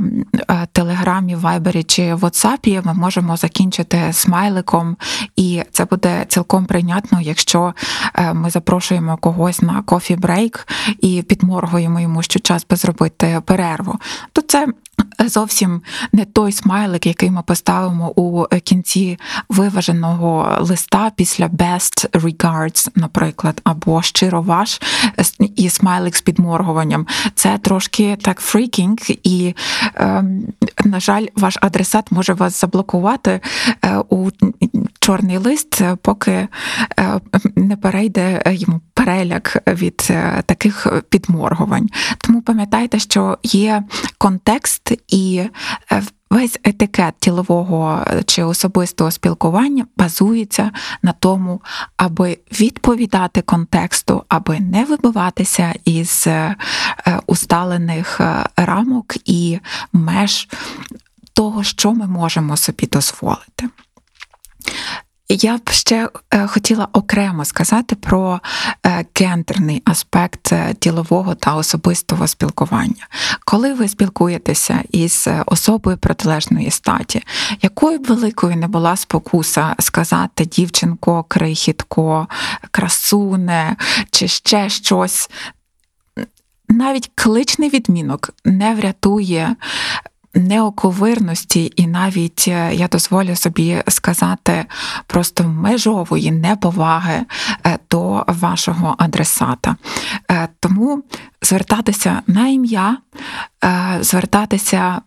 е, 0.49 0.67
Телеграмі, 0.71 1.35
Вайбері 1.35 1.83
чи 1.83 2.15
Ватсапі 2.15 2.81
ми 2.83 2.93
можемо 2.93 3.37
закінчити 3.37 4.13
смайликом, 4.13 4.97
і 5.35 5.63
це 5.71 5.85
буде 5.85 6.25
цілком 6.27 6.65
прийнятно, 6.65 7.21
якщо 7.21 7.73
ми 8.33 8.49
запрошуємо 8.49 9.17
когось 9.17 9.61
на 9.61 9.81
кофі-брейк 9.81 10.67
і 11.01 11.21
підморгуємо 11.21 11.99
йому, 11.99 12.23
що 12.23 12.39
час 12.39 12.65
би 12.69 12.75
зробити 12.75 13.41
перерву. 13.45 13.95
То 14.33 14.41
це 14.41 14.67
зовсім 15.19 15.81
не 16.13 16.25
той 16.25 16.51
смайлик, 16.51 17.05
який 17.05 17.31
ми 17.31 17.41
поставимо 17.41 18.09
у 18.09 18.45
кінці 18.63 19.19
виваженого 19.49 20.57
листа 20.59 21.11
після 21.15 21.47
best 21.47 22.09
regards, 22.09 22.89
наприклад, 22.95 23.61
або 23.63 24.01
щиро 24.01 24.41
ваш 24.41 24.81
і 25.55 25.69
смайлик 25.69 26.15
з 26.15 26.21
підморгуванням. 26.21 27.07
Це 27.35 27.57
трошки 27.57 28.17
так 28.21 28.39
фрікінг, 28.39 28.97
і, 29.23 29.55
ем, 29.95 30.43
на 30.85 30.99
жаль, 30.99 31.25
ваш 31.35 31.57
адресат 31.61 32.11
може 32.11 32.33
вас 32.33 32.61
заблокувати 32.61 33.41
е, 33.85 33.97
у 34.09 34.29
чорний 35.09 35.37
лист, 35.37 35.81
поки 36.01 36.47
не 37.55 37.77
перейде 37.77 38.41
йому 38.45 38.81
переляк 38.93 39.63
від 39.67 39.97
таких 40.45 40.87
підморгувань. 41.09 41.89
Тому 42.17 42.41
пам'ятайте, 42.41 42.99
що 42.99 43.37
є 43.43 43.83
контекст 44.17 44.91
і 45.07 45.43
Весь 46.31 46.59
етикет 46.63 47.13
тілового 47.19 48.05
чи 48.25 48.43
особистого 48.43 49.11
спілкування 49.11 49.85
базується 49.97 50.71
на 51.01 51.11
тому, 51.11 51.61
аби 51.97 52.37
відповідати 52.51 53.41
контексту, 53.41 54.23
аби 54.27 54.59
не 54.59 54.85
вибиватися 54.85 55.73
із 55.85 56.27
е, 56.27 56.55
усталених 57.27 58.21
е, 58.21 58.45
рамок 58.57 59.15
і 59.25 59.59
меж 59.93 60.47
того, 61.33 61.63
що 61.63 61.93
ми 61.93 62.07
можемо 62.07 62.57
собі 62.57 62.87
дозволити. 62.87 63.69
Я 65.31 65.57
б 65.57 65.69
ще 65.69 66.09
е, 66.33 66.47
хотіла 66.47 66.87
окремо 66.93 67.45
сказати 67.45 67.95
про 67.95 68.39
е, 68.85 69.05
гендерний 69.15 69.81
аспект 69.85 70.51
е, 70.51 70.75
ділового 70.81 71.35
та 71.35 71.55
особистого 71.55 72.27
спілкування. 72.27 73.07
Коли 73.45 73.73
ви 73.73 73.87
спілкуєтеся 73.87 74.83
із 74.91 75.27
особою 75.45 75.97
протилежної 75.97 76.71
статі, 76.71 77.23
якою 77.61 77.99
б 77.99 78.05
великою 78.07 78.55
не 78.55 78.67
була 78.67 78.95
спокуса 78.95 79.75
сказати 79.79 80.45
дівчинко, 80.45 81.23
крихітко, 81.23 82.27
красуне 82.71 83.75
чи 84.11 84.27
ще 84.27 84.69
щось. 84.69 85.29
Навіть 86.69 87.11
кличний 87.15 87.69
відмінок 87.69 88.29
не 88.45 88.75
врятує 88.75 89.55
неоковирності, 90.33 91.73
і 91.75 91.87
навіть 91.87 92.45
е, 92.47 92.75
я 92.75 92.87
дозволю 92.87 93.35
собі 93.35 93.83
сказати 93.87 94.65
просто 95.07 95.43
межової 95.43 96.31
неповаги 96.31 97.21
е, 97.65 97.79
до 97.91 98.25
вашого 98.27 98.95
адресата. 98.97 99.75
Е, 100.31 100.47
тому 100.59 101.03
звертатися 101.41 102.21
на 102.27 102.47
ім'я, 102.47 102.97
звертатися 104.01 105.01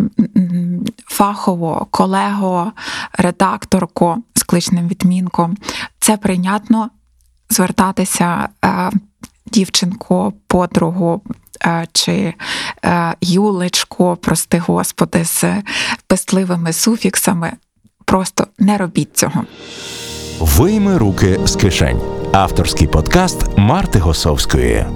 фахово, 1.06 1.86
колего, 1.90 2.72
редакторко 3.12 4.18
з 4.34 4.42
кличним 4.42 4.88
відмінком 4.88 5.56
це 5.98 6.16
прийнятно 6.16 6.90
звертатися 7.50 8.48
дівчинко, 9.46 10.32
подругу 10.46 11.22
е, 11.66 11.86
чи 11.92 12.34
е, 12.84 13.14
юлечко, 13.20 14.16
прости 14.16 14.58
господи, 14.58 15.24
з 15.24 15.44
пестливими 16.06 16.72
суфіксами. 16.72 17.52
Просто 18.04 18.46
не 18.58 18.78
робіть 18.78 19.16
цього. 19.16 19.44
Вийми 20.40 20.98
руки 20.98 21.40
з 21.44 21.56
кишень. 21.56 22.00
Авторський 22.32 22.88
подкаст 22.88 23.58
Марти 23.58 23.98
Госовської. 23.98 24.86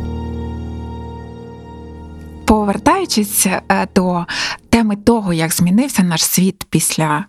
Повертаючись 2.46 3.46
е, 3.46 3.88
до 3.94 4.26
теми 4.70 4.96
того, 4.96 5.32
як 5.32 5.52
змінився 5.52 6.02
наш 6.02 6.24
світ 6.24 6.66
після 6.70 7.24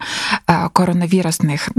е, 0.49 0.69
коронавірусних 0.73 1.69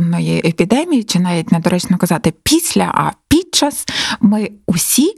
епідемії, 0.44 1.04
чи 1.04 1.20
навіть 1.20 1.52
недоречно 1.52 1.98
казати 1.98 2.32
після, 2.42 2.82
а 2.82 3.10
під 3.28 3.54
час, 3.54 3.84
ми 4.20 4.50
усі 4.66 5.14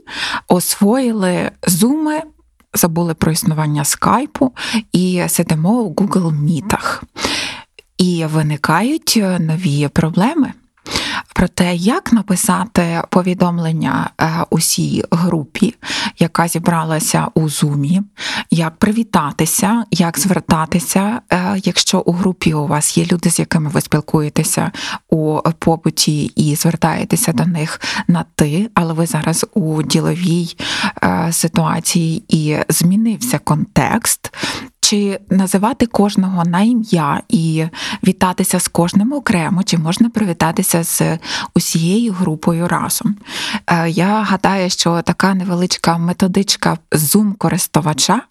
освоїли 0.47 1.51
зуми. 1.67 2.21
Забули 2.73 3.13
про 3.13 3.31
існування 3.31 3.85
скайпу 3.85 4.53
і 4.91 5.23
сидимо 5.27 5.81
у 5.81 5.93
Google 5.93 6.31
Мітах. 6.31 7.03
І 7.97 8.25
виникають 8.25 9.19
нові 9.39 9.87
проблеми 9.87 10.53
про 11.33 11.47
те, 11.47 11.75
як 11.75 12.13
написати 12.13 13.01
повідомлення 13.09 14.09
е, 14.21 14.29
усій 14.49 15.03
групі, 15.11 15.75
яка 16.19 16.47
зібралася 16.47 17.27
у 17.33 17.49
зумі, 17.49 18.01
як 18.51 18.75
привітатися, 18.75 19.83
як 19.91 20.19
звертатися, 20.19 21.21
е, 21.33 21.61
якщо 21.63 21.99
у 21.99 22.11
групі 22.11 22.53
у 22.53 22.67
вас 22.67 22.97
є 22.97 23.05
люди, 23.11 23.29
з 23.29 23.39
якими 23.39 23.69
ви 23.69 23.81
спілкуєтеся 23.81 24.71
у 25.09 25.39
побуті 25.59 26.25
і 26.25 26.55
звертаєтеся 26.55 27.33
до 27.33 27.45
них 27.45 27.81
на 28.07 28.25
ти, 28.35 28.69
але 28.73 28.93
ви 28.93 29.05
зараз 29.05 29.45
у 29.53 29.83
діловій 29.83 30.57
е, 31.03 31.27
ситуації 31.31 32.23
і 32.27 32.57
змінився 32.69 33.39
контекст. 33.39 34.31
Чи 34.91 35.19
називати 35.29 35.85
кожного 35.85 36.43
на 36.45 36.61
ім'я 36.61 37.21
і 37.29 37.65
вітатися 38.07 38.59
з 38.59 38.67
кожним 38.67 39.13
окремо, 39.13 39.63
чи 39.63 39.77
можна 39.77 40.09
привітатися 40.09 40.83
з 40.83 41.01
усією 41.55 42.13
групою 42.13 42.67
разом. 42.67 43.15
Е, 43.67 43.89
я 43.89 44.21
гадаю, 44.21 44.69
що 44.69 45.01
така 45.01 45.33
невеличка 45.33 45.97
методичка 45.97 46.77
зум 46.91 47.33
користувача 47.33 48.21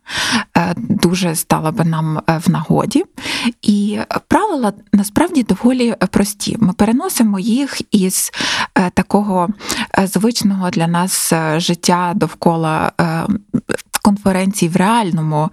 е, 0.57 0.75
дуже 0.77 1.35
стала 1.35 1.71
би 1.71 1.85
нам 1.85 2.19
е, 2.19 2.41
в 2.45 2.51
нагоді. 2.51 3.05
І 3.63 3.99
правила 4.29 4.73
насправді 4.93 5.43
доволі 5.43 5.95
прості. 6.11 6.57
Ми 6.61 6.73
переносимо 6.73 7.39
їх 7.39 7.81
із 7.91 8.31
такого 8.95 9.49
звичного 10.05 10.71
для 10.71 10.87
нас 10.87 11.33
життя 11.57 12.13
довкола 12.17 12.93
конференцій 14.03 14.69
в 14.69 14.77
реальному 14.77 15.51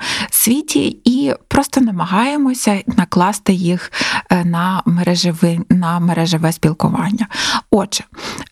світі 0.48 1.00
і 1.04 1.34
просто 1.48 1.82
намагаємося 1.82 2.82
накласти 2.88 3.54
їх 3.54 3.92
е, 4.30 4.46
на 4.46 4.82
мережеве, 4.86 5.60
на 5.70 6.00
мережеве 6.00 6.52
спілкування. 6.52 7.28
Отже, 7.72 8.04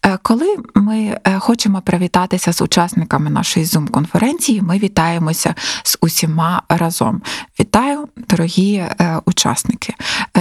е, 0.05 0.17
коли 0.21 0.57
ми 0.75 1.17
е, 1.23 1.39
хочемо 1.39 1.81
привітатися 1.81 2.53
з 2.53 2.61
учасниками 2.61 3.29
нашої 3.29 3.65
Zoom-конференції, 3.65 4.61
ми 4.61 4.77
вітаємося 4.77 5.55
з 5.83 5.97
усіма 6.01 6.61
разом. 6.69 7.21
Вітаю, 7.59 8.07
дорогі 8.29 8.83
учасники! 9.25 9.93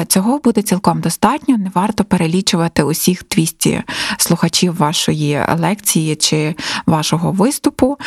Цього 0.07 0.39
буде 0.39 0.63
цілком 0.63 1.01
достатньо. 1.01 1.59
Не 1.59 1.71
варто 1.75 2.05
перелічувати 2.05 2.83
усіх 2.83 3.25
200 3.31 3.83
слухачів 4.19 4.77
вашої 4.77 5.41
лекції 5.59 6.17
чи 6.17 6.55
вашого 6.87 7.33
виступу 7.33 7.99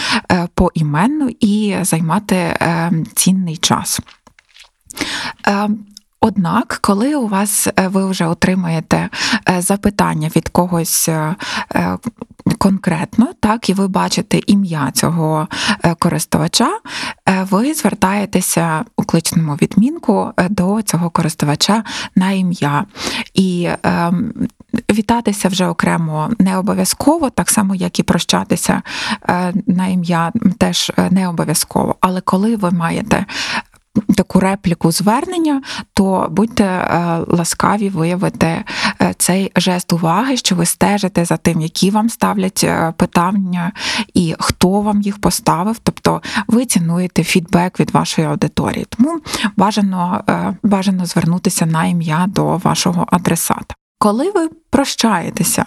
поіменно 0.54 1.30
і 1.40 1.76
займати 1.82 2.36
е, 2.36 2.92
цінний 3.38 3.58
час. 3.58 4.00
Е, 6.24 6.28
однак, 6.28 6.80
коли 6.82 7.16
у 7.16 7.28
вас 7.28 7.68
е, 7.68 7.88
ви 7.88 8.10
вже 8.10 8.26
отримаєте 8.26 9.10
запитання 9.58 10.30
від 10.36 10.50
когось 10.50 11.10
конкретно, 12.58 13.28
так, 13.40 13.70
і 13.70 13.74
ви 13.74 13.88
бачите 13.88 14.42
ім'я 14.48 14.92
цього 14.94 15.48
користувача, 16.00 16.80
ви 17.50 17.74
звертаєтеся 17.74 18.86
у 18.98 19.04
кличному 19.04 19.56
відмінку 19.56 20.32
до 20.50 20.82
цього 20.82 21.10
користувача 21.10 21.84
на 22.16 22.32
ім'я. 22.32 22.86
І 23.34 23.70
ем, 23.84 24.34
вітатися 24.92 25.48
вже 25.48 25.68
окремо 25.68 26.30
не 26.40 26.58
обов'язково, 26.58 27.30
так 27.30 27.50
само, 27.50 27.76
як 27.76 28.00
і 28.00 28.04
прощатися 28.04 28.82
е, 29.30 29.54
на 29.68 29.88
ім'я 29.88 30.32
теж 30.58 30.92
е, 30.98 31.08
не 31.12 31.28
обов'язково. 31.28 31.96
Але 32.02 32.22
коли 32.22 32.56
ви 32.56 32.72
маєте 32.72 33.26
таку 34.18 34.40
репліку 34.40 34.92
звернення, 34.92 35.62
то 35.94 36.28
будьте 36.30 36.64
е, 36.64 37.20
ласкаві 37.28 37.90
виявити 37.90 38.64
цей 39.18 39.52
жест 39.56 39.94
уваги, 39.94 40.38
що 40.38 40.56
ви 40.56 40.66
стежите 40.66 41.26
за 41.26 41.38
тим, 41.38 41.62
які 41.62 41.92
вам 41.92 42.10
ставлять 42.10 42.68
питання 42.98 43.72
і 44.14 44.36
хто 44.40 44.82
вам 44.82 45.02
їх 45.02 45.22
поставив. 45.22 45.80
Тобто 45.84 46.22
ви 46.48 46.66
цінуєте 46.66 47.24
фідбек 47.24 47.80
від 47.80 47.92
вашої 47.92 48.28
аудиторії. 48.28 48.86
Тому 48.90 49.20
бажано, 49.58 50.24
бажано 50.64 51.06
звернутися 51.06 51.66
на 51.66 51.86
ім'я 51.86 52.26
до 52.28 52.58
вашого 52.58 53.08
адресата. 53.12 53.76
Коли 54.00 54.32
ви 54.32 54.50
прощаєтеся 54.70 55.66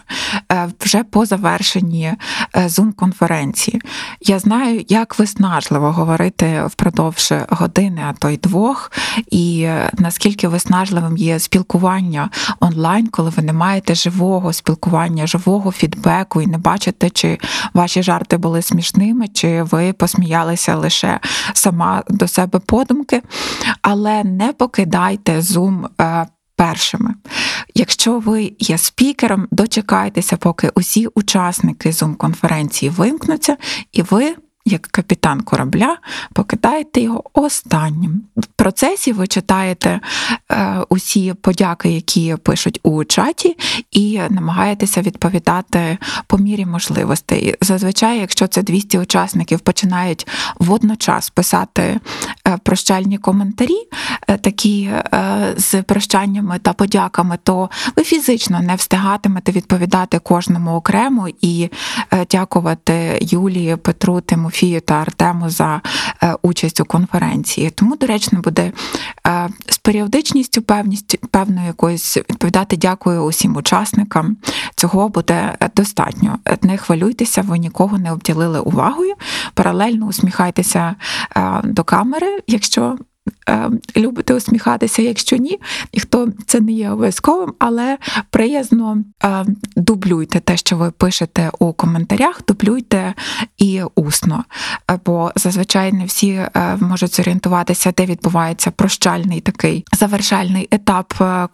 е, 0.53 0.69
вже 0.81 1.05
по 1.05 1.27
завершенні 1.27 2.15
зум-конференції, 2.55 3.81
я 4.21 4.39
знаю, 4.39 4.85
як 4.89 5.19
виснажливо 5.19 5.93
говорити 5.93 6.63
впродовж 6.67 7.33
години, 7.49 8.03
а 8.09 8.13
то 8.13 8.29
й 8.29 8.37
двох, 8.37 8.93
і 9.31 9.63
е, 9.63 9.91
наскільки 9.99 10.49
виснажливим 10.49 11.17
є 11.17 11.39
спілкування 11.39 12.31
онлайн, 12.61 13.07
коли 13.07 13.31
ви 13.31 13.43
не 13.43 13.53
маєте 13.53 13.95
живого 13.95 14.53
спілкування, 14.53 15.27
живого 15.27 15.73
фідбеку 15.73 16.43
і 16.43 16.47
не 16.47 16.59
бачите, 16.59 17.11
чи 17.11 17.39
ваші 17.75 18.03
жарти 18.03 18.37
були 18.37 18.63
смішними, 18.63 19.29
чи 19.29 19.63
ви 19.63 19.93
посміялися 19.93 20.77
лише 20.77 21.21
сама 21.55 22.03
до 22.09 22.29
себе 22.29 22.59
подумки, 22.59 23.23
але 23.83 24.25
не 24.25 24.53
покидайте 24.53 25.43
зум 25.43 25.89
першими. 26.61 27.15
Якщо 27.75 28.19
ви 28.19 28.53
є 28.59 28.79
спікером, 28.79 29.49
дочекайтеся, 29.51 30.37
поки 30.37 30.71
усі 30.75 31.07
учасники 31.07 31.91
Zoom-конференції 31.91 32.91
вимкнуться, 32.91 33.57
і 33.93 34.03
ви 34.03 34.35
як 34.65 34.83
капітан 34.83 35.41
корабля, 35.41 35.97
покидаєте 36.33 37.01
його 37.01 37.25
останнім. 37.33 38.23
В 38.37 38.47
процесі 38.47 39.13
ви 39.13 39.27
читаєте 39.27 40.01
е, 40.51 40.77
усі 40.89 41.35
подяки, 41.35 41.91
які 41.91 42.37
пишуть 42.37 42.81
у 42.83 43.05
чаті, 43.05 43.57
і 43.91 44.21
намагаєтеся 44.31 45.03
відповідати 45.03 45.99
по 46.27 46.39
мірі 46.39 46.67
можливостей. 46.67 47.55
Зазвичай, 47.61 48.19
якщо 48.19 48.47
це 48.47 48.63
200 48.63 48.99
учасників, 48.99 49.61
починають 49.61 50.27
водночас 50.59 51.31
писати 51.31 52.01
е, 52.49 52.59
прощальні 52.63 53.19
коментарі, 53.19 53.89
е, 54.29 54.37
такі 54.37 54.83
е, 54.83 55.55
з 55.57 55.83
прощаннями 55.83 56.59
та 56.59 56.73
подяками, 56.73 57.39
то 57.43 57.71
ви 57.97 58.05
фізично 58.05 58.61
не 58.61 58.75
встигатимете 58.75 59.53
відповідати 59.53 60.19
кожному 60.19 60.71
окремо 60.71 61.29
і 61.41 61.71
е, 62.13 62.27
дякувати 62.31 63.19
Юлії, 63.23 63.77
Петру, 63.77 64.21
Тимофію 64.51 64.81
та 64.81 64.95
Артему 64.95 65.51
за 65.51 65.81
е, 66.23 66.37
участь 66.43 66.81
у 66.81 66.85
конференції. 66.85 67.71
Тому 67.71 67.97
доречно 67.97 68.41
буде 68.41 68.73
е, 69.27 69.49
з 69.67 69.79
періодичністю 69.79 70.63
певністю 70.63 71.19
певною 71.31 71.67
якоюсь 71.67 72.17
відповідати 72.17 72.77
дякую 72.77 73.23
усім 73.25 73.57
учасникам. 73.57 74.37
Цього 74.75 75.09
буде 75.09 75.57
достатньо. 75.77 76.39
Не 76.63 76.77
хвилюйтеся, 76.77 77.43
ви 77.43 77.59
нікого 77.59 77.99
не 77.99 78.13
обділили 78.13 78.61
увагою. 78.61 79.15
Паралельно 79.55 80.07
усміхайтеся 80.07 80.95
е, 81.37 81.61
до 81.65 81.85
камери, 81.85 82.41
якщо 82.47 82.99
любите 83.97 84.35
усміхатися, 84.35 85.03
якщо 85.03 85.37
ні, 85.37 85.61
ніхто 85.95 86.29
це 86.47 86.61
не 86.61 86.73
є 86.73 86.91
обов'язковим, 86.91 87.55
але 87.59 87.99
приязно 88.31 89.05
е, 89.25 89.45
дублюйте 89.77 90.41
те, 90.41 90.57
що 90.57 90.77
ви 90.77 90.91
пишете 90.91 91.51
у 91.59 91.73
коментарях, 91.73 92.41
дублюйте 92.49 93.15
і 93.59 93.83
усно. 93.95 94.45
Е, 94.91 94.99
Бо 95.07 95.33
зазвичай 95.37 95.93
не 95.93 96.05
всі 96.05 96.31
е, 96.31 96.77
можуть 96.81 97.17
зорієнтуватися, 97.17 97.93
де 97.97 98.07
відбувається 98.07 98.71
прощальний 98.71 99.41
такий 99.41 99.85
завершальний 99.93 100.69
етап 100.71 101.15
е, 101.21 101.49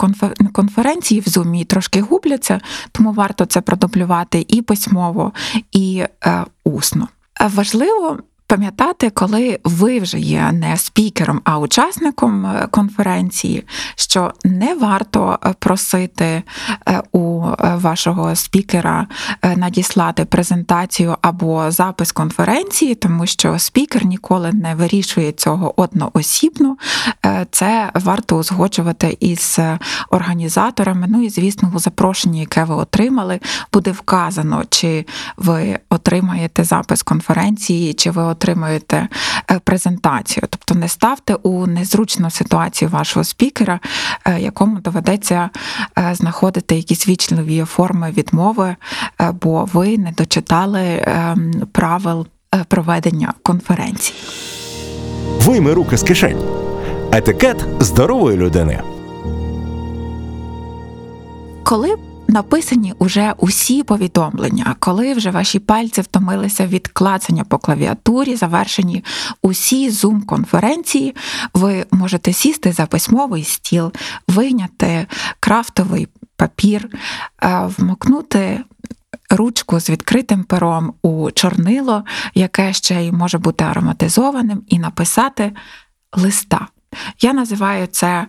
конференції 0.51 1.19
в 1.21 1.29
зумі, 1.29 1.65
трошки 1.65 2.01
губляться, 2.01 2.61
тому 2.91 3.13
варто 3.13 3.45
це 3.45 3.61
продублювати 3.61 4.45
і 4.47 4.61
письмово, 4.61 5.33
і 5.71 6.03
е, 6.25 6.45
усно. 6.63 7.07
Е, 7.41 7.51
Важливо 7.55 8.19
пам'ятати, 8.47 9.09
коли 9.09 9.59
ви 9.63 9.99
вже 9.99 10.19
є 10.19 10.51
не 10.51 10.77
спікером, 10.77 11.41
а 11.43 11.59
учасником 11.59 12.45
е, 12.45 12.67
конференції, 12.71 13.63
що 13.95 14.33
не 14.43 14.75
варто 14.75 15.39
е, 15.45 15.53
просити 15.59 16.43
е, 16.87 17.01
у 17.11 17.41
вашого 17.75 18.35
спікера 18.35 19.07
надіслати 19.55 20.25
презентацію 20.25 21.17
або 21.21 21.71
запис 21.71 22.11
конференції, 22.11 22.95
тому 22.95 23.25
що 23.25 23.59
спікер 23.59 24.05
ніколи 24.05 24.51
не 24.53 24.75
вирішує 24.75 25.31
цього 25.31 25.81
одноосібно. 25.81 26.77
Це 27.51 27.91
варто 27.93 28.37
узгоджувати 28.37 29.17
із 29.19 29.59
організаторами. 30.09 31.07
Ну 31.09 31.23
і 31.23 31.29
звісно, 31.29 31.71
у 31.75 31.79
запрошенні, 31.79 32.39
яке 32.39 32.63
ви 32.63 32.75
отримали, 32.75 33.39
буде 33.73 33.91
вказано, 33.91 34.63
чи 34.69 35.05
ви 35.37 35.79
отримаєте 35.89 36.63
запис 36.63 37.03
конференції, 37.03 37.93
чи 37.93 38.11
ви 38.11 38.23
отримаєте 38.23 38.36
е, 38.45 39.07
презентацію. 39.63 40.47
Тобто 40.49 40.75
не 40.75 40.87
ставте 40.87 41.35
у 41.35 41.67
незручну 41.67 42.29
ситуацію 42.29 42.89
вашого 42.89 43.23
спікера, 43.23 43.79
е, 44.25 44.39
якому 44.39 44.79
доведеться 44.79 45.49
е, 45.99 46.15
знаходити 46.15 46.75
якісь 46.75 47.07
вічливі 47.07 47.63
форми 47.63 48.11
відмови, 48.11 48.75
бо 49.41 49.65
ви 49.65 49.97
не 49.97 50.11
дочитали 50.11 51.03
ем, 51.05 51.53
правил 51.71 52.27
проведення 52.67 53.33
конференції. 53.43 54.19
Вийми 55.39 55.73
руки 55.73 55.97
з 55.97 56.03
кишень. 56.03 56.41
Етикет 57.11 57.65
здорової 57.79 58.37
людини. 58.37 58.81
Коли 61.63 61.95
написані 62.27 62.93
уже 62.99 63.33
усі 63.37 63.83
повідомлення, 63.83 64.75
коли 64.79 65.13
вже 65.13 65.31
ваші 65.31 65.59
пальці 65.59 66.01
втомилися 66.01 66.67
від 66.67 66.87
клацання 66.87 67.43
по 67.43 67.57
клавіатурі, 67.57 68.35
завершені 68.35 69.03
усі 69.41 69.89
зум-конференції, 69.89 71.15
ви 71.53 71.85
можете 71.91 72.33
сісти 72.33 72.71
за 72.71 72.85
письмовий 72.85 73.43
стіл, 73.43 73.91
вийняти 74.27 75.07
крафтовий 75.39 76.07
папір, 76.35 76.89
е, 77.43 77.69
вмокнути. 77.77 78.63
Ручку 79.29 79.79
з 79.79 79.89
відкритим 79.89 80.43
пером 80.43 80.93
у 81.01 81.31
чорнило, 81.31 82.03
яке 82.33 82.73
ще 82.73 83.05
й 83.05 83.11
може 83.11 83.37
бути 83.37 83.63
ароматизованим, 83.63 84.63
і 84.67 84.79
написати 84.79 85.51
листа. 86.13 86.67
Я 87.21 87.33
називаю 87.33 87.87
це 87.87 88.27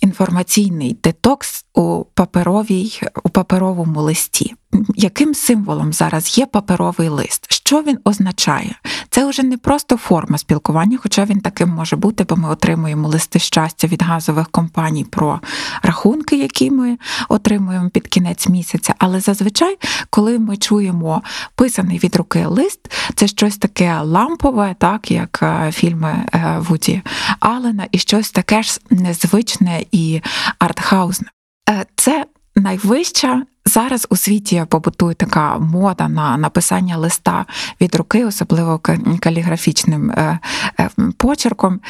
інформаційний 0.00 0.96
детокс 1.02 1.64
у 1.74 2.04
паперовій, 2.14 3.00
у 3.22 3.28
паперовому 3.28 4.02
листі. 4.02 4.54
Яким 4.94 5.34
символом 5.34 5.92
зараз 5.92 6.38
є 6.38 6.46
паперовий 6.46 7.08
лист? 7.08 7.46
Що 7.52 7.82
він 7.82 7.98
означає? 8.04 8.74
Це 9.10 9.26
вже 9.26 9.42
не 9.42 9.56
просто 9.56 9.96
форма 9.96 10.38
спілкування, 10.38 10.98
хоча 11.02 11.24
він 11.24 11.40
таким 11.40 11.68
може 11.68 11.96
бути, 11.96 12.24
бо 12.24 12.36
ми 12.36 12.48
отримуємо 12.48 13.08
листи 13.08 13.38
щастя 13.38 13.86
від 13.86 14.02
газових 14.02 14.48
компаній 14.48 15.04
про 15.04 15.40
рахунки, 15.82 16.36
які 16.36 16.70
ми 16.70 16.98
отримуємо 17.28 17.90
під 17.90 18.08
кінець 18.08 18.48
місяця. 18.48 18.94
Але 18.98 19.20
зазвичай, 19.20 19.76
коли 20.10 20.38
ми 20.38 20.56
чуємо 20.56 21.22
писаний 21.54 21.98
від 21.98 22.16
руки 22.16 22.46
лист, 22.46 22.80
це 23.14 23.26
щось 23.26 23.58
таке 23.58 24.00
лампове, 24.00 24.74
так 24.78 25.10
як 25.10 25.38
е, 25.42 25.72
фільми 25.72 26.26
е, 26.34 26.56
Вуді 26.58 27.02
Аллена, 27.40 27.86
і 27.92 27.98
щось 27.98 28.30
таке 28.30 28.62
ж 28.62 28.80
незвичне 28.90 29.84
і 29.92 30.20
артхаузне. 30.58 31.28
Е, 31.70 31.86
Це 31.96 32.24
найвища. 32.56 33.42
Зараз 33.64 34.06
у 34.10 34.16
світі 34.16 34.64
побутує 34.68 35.14
така 35.14 35.58
мода 35.58 36.08
на 36.08 36.36
написання 36.36 36.96
листа 36.96 37.46
від 37.80 37.94
руки, 37.94 38.24
особливо 38.24 38.80
каліграфічним 39.20 40.10
е, 40.10 40.38
е, 40.80 40.90
почерком. 41.16 41.80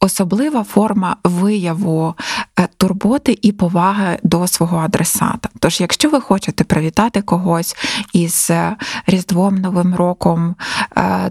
Особлива 0.00 0.64
форма 0.64 1.16
вияву 1.24 2.14
е, 2.58 2.68
турботи 2.76 3.38
і 3.42 3.52
поваги 3.52 4.18
до 4.22 4.46
свого 4.46 4.78
адресата. 4.78 5.48
Тож, 5.58 5.80
якщо 5.80 6.10
ви 6.10 6.20
хочете 6.20 6.64
привітати 6.64 7.22
когось 7.22 7.76
із 8.12 8.50
Різдвом 9.06 9.54
Новим 9.54 9.94
роком, 9.94 10.54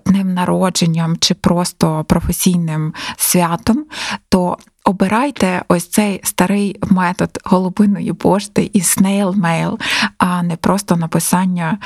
днем 0.05 0.33
народженням 0.33 1.17
чи 1.19 1.33
просто 1.33 2.03
професійним 2.07 2.93
святом, 3.17 3.85
то 4.29 4.57
Обирайте 4.83 5.61
ось 5.67 5.87
цей 5.87 6.21
старий 6.23 6.79
метод 6.89 7.39
голубиної 7.43 8.13
пошти 8.13 8.69
і 8.73 8.79
snail 8.79 9.33
mail, 9.33 9.79
а 10.17 10.43
не 10.43 10.55
просто 10.55 10.95
написання 10.95 11.77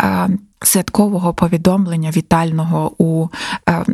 е, 0.00 0.28
святкового 0.62 1.34
повідомлення 1.34 2.10
вітального 2.10 2.92
у 2.98 3.28
е, 3.68 3.84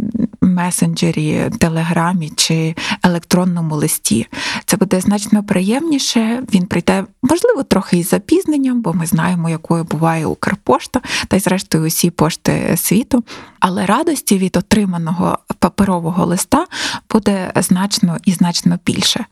месенджері, 0.40 1.50
телеграмі 1.58 2.32
чи 2.36 2.74
електронному 3.02 3.76
листі. 3.76 4.26
Це 4.64 4.76
буде 4.76 5.00
значно 5.00 5.44
приємніше. 5.44 6.42
Він 6.54 6.66
прийде, 6.66 7.04
можливо, 7.22 7.62
трохи 7.62 7.98
із 7.98 8.08
запізненням, 8.08 8.82
бо 8.82 8.92
ми 8.92 9.06
знаємо, 9.06 9.50
якою 9.50 9.84
буває 9.84 10.26
Укрпошта, 10.26 11.00
та 11.28 11.36
й 11.36 11.40
зрештою 11.40 11.86
усі 11.86 12.10
пошти 12.10 12.74
світу. 12.76 13.24
Але 13.60 13.86
радості 13.86 14.38
від 14.38 14.56
отриманого 14.56 15.38
паперового 15.58 16.26
листа 16.26 16.66
буде 17.10 17.52
значно 17.56 18.16
і 18.24 18.32
значно 18.32 18.78
більше. 18.86 19.24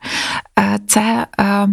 Е, 0.59 0.79
Це 0.87 1.27
е, 1.39 1.67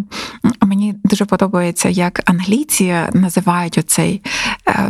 мені 0.61 0.95
дуже 1.05 1.25
подобається, 1.25 1.89
як 1.89 2.31
англійці 2.31 2.95
називають 3.13 3.79
оцей 3.79 4.23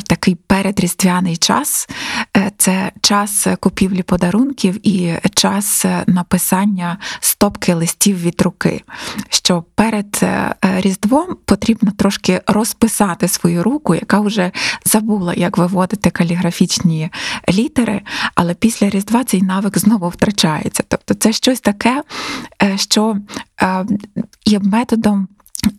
такий 0.06 0.35
передріздвяний 0.61 1.37
час. 1.37 1.88
Е, 2.37 2.53
Це 2.57 2.92
час 3.01 3.46
купівлі 3.61 4.03
подарунків 4.03 4.87
і 4.88 5.14
час 5.35 5.85
написання 6.07 6.99
стопки 7.20 7.75
листів 7.75 8.23
від 8.23 8.42
руки. 8.42 8.83
Що 9.29 9.64
перед 9.75 10.20
е, 10.23 10.55
Різдвом 10.62 11.37
потрібно 11.44 11.92
трошки 11.96 12.40
розписати 12.46 13.29
свою 13.29 13.62
руку, 13.62 13.94
яка 13.94 14.20
вже 14.20 14.53
забула, 14.85 15.35
як 15.35 15.59
виводити 15.59 16.11
каліграфічні 16.11 17.11
літери, 17.49 18.03
але 18.35 18.55
після 18.55 18.90
Різдва 18.90 19.25
цей 19.25 19.42
навик 19.42 19.79
знову 19.79 20.09
втрачається. 20.09 20.83
Тобто 20.88 21.14
це 21.14 21.33
щось 21.33 21.61
таке, 21.61 22.03
е, 22.62 22.79
що 22.79 23.16
е, 23.62 23.87
є 24.46 24.59
методом. 24.59 25.29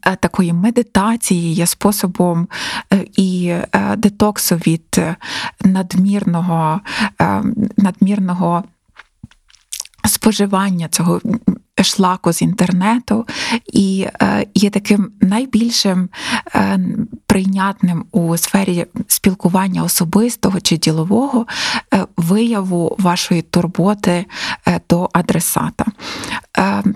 Е, 0.06 0.16
Такої 0.16 0.54
медитації 0.54 1.54
є 1.54 1.66
способом 1.66 2.48
е, 2.94 3.06
і 3.18 3.48
е, 3.48 3.96
детоксу 3.98 4.56
від 4.56 5.02
надмірного, 5.66 6.82
надмірного 7.78 8.64
споживання 10.06 10.88
цього 10.88 11.22
шлаку 11.82 12.34
з 12.34 12.42
інтернету, 12.42 13.28
і 13.74 14.08
є 14.56 14.70
таким 14.70 15.12
найбільшим 15.22 16.10
прийнятним 17.28 18.06
у 18.12 18.38
сфері 18.38 18.86
спілкування 19.08 19.84
особистого 19.84 20.60
чи 20.60 20.78
ділового 20.78 21.46
вияву 22.18 22.96
вашої 23.00 23.42
турботи 23.42 24.26
до 24.90 25.10
адресата. 25.14 25.86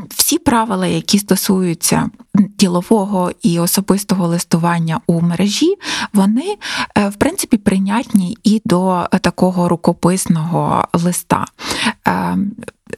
Всі 0.10 0.38
правила, 0.38 0.88
які 0.88 1.20
стосуються 1.20 2.10
ділового 2.36 3.32
і 3.42 3.60
особистого 3.60 4.28
листування 4.28 5.00
у 5.08 5.22
мережі, 5.22 5.76
вони 6.14 6.56
в 6.96 7.16
принципі 7.16 7.58
прийнятні 7.58 8.38
і 8.44 8.62
до 8.66 9.08
такого 9.22 9.70
рукописного 9.70 10.88
листа. 10.94 11.46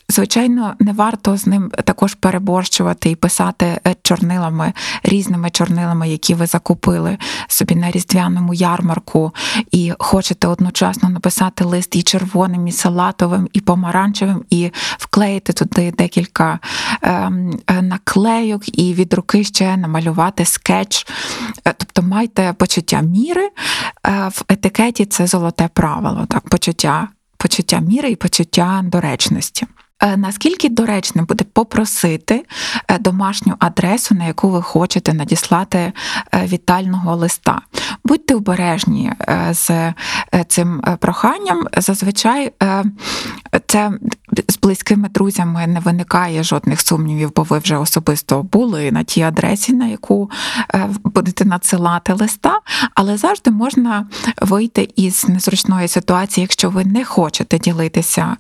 Звичайно, 0.10 0.76
не 0.80 0.94
варто 0.94 1.38
з 1.38 1.48
ним 1.48 1.72
також 1.86 2.14
переборщувати 2.14 3.10
і 3.10 3.16
писати 3.16 3.66
е, 3.88 3.96
чорнилами, 4.02 4.74
різними 5.04 5.50
чорнилами, 5.50 6.10
які 6.10 6.34
ви 6.34 6.46
закупили 6.46 7.18
собі 7.48 7.76
на 7.76 7.92
різдвяному 7.92 8.54
ярмарку, 8.54 9.32
і 9.72 9.94
хочете 10.00 10.48
одночасно 10.48 11.10
написати 11.10 11.64
лист 11.64 11.96
і 11.96 12.04
червоним, 12.04 12.68
і 12.68 12.72
салатовим, 12.72 13.50
і 13.54 13.62
помаранчевим, 13.62 14.44
і 14.50 14.72
вклеїти 14.98 15.54
туди 15.54 15.92
декілька 15.92 16.57
ем, 17.02 17.60
е, 17.68 17.82
наклейок, 17.82 18.80
і 18.80 18.94
від 18.94 19.14
руки 19.14 19.44
ще 19.44 19.78
намалювати 19.78 20.46
скетч. 20.46 21.08
Е, 21.66 21.74
тобто 21.78 22.02
майте 22.02 22.54
почуття 22.58 23.02
міри. 23.02 23.50
В 24.08 24.44
етикеті 24.50 25.06
це 25.06 25.28
золоте 25.28 25.70
правило, 25.74 26.26
так, 26.30 26.50
почуття. 26.50 27.08
Почуття 27.38 27.80
міри 27.80 28.12
і 28.12 28.16
почуття 28.16 28.82
доречності. 28.84 29.68
Е, 30.00 30.18
наскільки 30.18 30.70
доречно 30.70 31.26
буде 31.26 31.46
попросити 31.54 32.46
е, 32.88 32.98
домашню 33.00 33.56
адресу, 33.60 34.16
на 34.16 34.26
яку 34.26 34.50
ви 34.50 34.62
хочете 34.62 35.14
надіслати 35.14 35.78
е, 35.78 35.94
вітального 36.46 37.16
листа? 37.16 37.62
Будьте 38.04 38.36
обережні 38.36 39.12
з 39.52 39.94
цим 40.48 40.82
проханням. 41.00 41.68
Зазвичай 41.78 42.52
це 43.68 43.92
з 44.48 44.60
близькими 44.60 45.10
друзями 45.10 45.68
не 45.68 45.80
виникає 45.80 46.44
жодних 46.44 46.82
сумнівів, 46.82 47.32
бо 47.36 47.44
ви 47.44 47.60
вже 47.60 47.78
особисто 47.78 48.44
були 48.44 48.92
на 48.92 49.04
тій 49.04 49.22
адресі, 49.22 49.74
на 49.74 49.88
яку 49.88 50.32
будете 51.04 51.46
надсилати 51.46 52.14
листа, 52.14 52.60
але 52.96 53.18
завжди 53.18 53.52
можна 53.52 54.06
вийти 54.42 54.90
із 54.96 55.30
незручної 55.30 55.88
ситуації, 55.88 56.42
якщо 56.42 56.70
ви 56.70 56.86
не 56.86 57.06
хочете 57.06 57.60
ділитися 57.60 58.38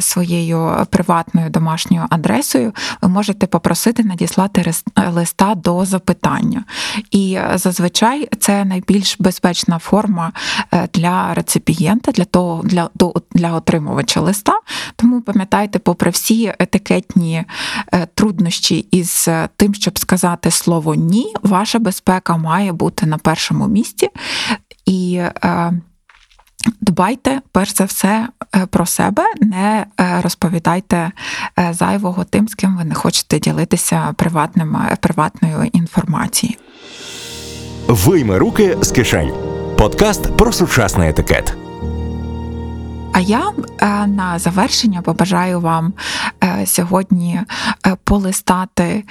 своєю 0.00 0.86
приватною 0.90 1.50
домашньою 1.50 2.06
адресою, 2.10 2.72
ви 3.02 3.08
можете 3.08 3.46
попросити 3.46 4.04
надіслати 4.04 4.72
листа 5.12 5.54
до 5.54 5.84
запитання. 5.84 6.64
І 7.10 7.32
е, 7.34 7.52
зазвичай 7.54 8.28
це 8.40 8.64
найбільш 8.64 9.16
безпечна 9.20 9.78
форма 9.78 10.32
е, 10.72 10.88
для 10.94 11.34
реципієнта, 11.34 12.12
для 12.12 12.24
того 12.24 12.62
для, 12.64 12.90
для 13.32 13.52
отримувача 13.52 14.20
листа. 14.20 14.60
Тому 14.96 15.20
пам'ятайте, 15.32 15.78
попри 15.78 16.10
всі 16.10 16.52
етикетні 16.58 17.44
е, 17.92 18.06
труднощі 18.14 18.78
із 18.78 19.28
тим, 19.56 19.74
щоб 19.74 19.98
сказати 19.98 20.50
слово 20.50 20.94
ні, 20.94 21.34
ваша 21.42 21.78
безпека 21.78 22.36
має 22.36 22.72
бути 22.72 23.06
на 23.06 23.18
першому 23.18 23.68
місці. 23.68 24.08
І 24.86 25.22
Дбайте 26.80 27.40
перш 27.52 27.74
за 27.74 27.84
все 27.84 28.28
е, 28.56 28.66
про 28.66 28.86
себе, 28.86 29.22
не 29.40 29.86
е, 30.00 30.20
розповідайте 30.22 31.12
е, 31.58 31.72
зайвого 31.72 32.24
тим, 32.24 32.48
з 32.48 32.54
ким 32.54 32.76
ви 32.76 32.84
не 32.84 32.94
хочете 32.94 33.38
ділитися 33.38 34.14
приватним, 34.16 34.78
приватною 35.00 35.70
інформацією. 35.72 36.58
Вийми 37.86 38.38
руки 38.38 38.76
з 38.80 38.90
кишень. 38.90 39.32
Подкаст 39.78 40.36
про 40.36 40.52
сучасний 40.52 41.08
етикет. 41.08 41.67
А 43.12 43.20
я 43.20 43.52
е, 43.80 44.06
на 44.06 44.38
завершення 44.38 45.02
побажаю 45.02 45.60
вам 45.60 45.92
е, 46.44 46.66
сьогодні 46.66 47.40
е, 47.86 47.96
полистати 48.04 49.04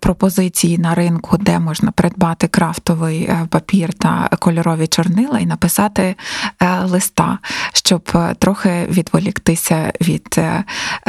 пропозиції 0.00 0.78
на 0.78 0.94
ринку, 0.94 1.36
де 1.38 1.58
можна 1.58 1.90
придбати 1.90 2.48
крафтовий 2.48 3.30
папір 3.48 3.94
та 3.94 4.28
кольорові 4.38 4.86
чорнила, 4.86 5.38
і 5.38 5.46
написати 5.46 6.14
листа, 6.84 7.38
щоб 7.72 8.18
трохи 8.38 8.86
відволіктися 8.90 9.92
від 10.00 10.40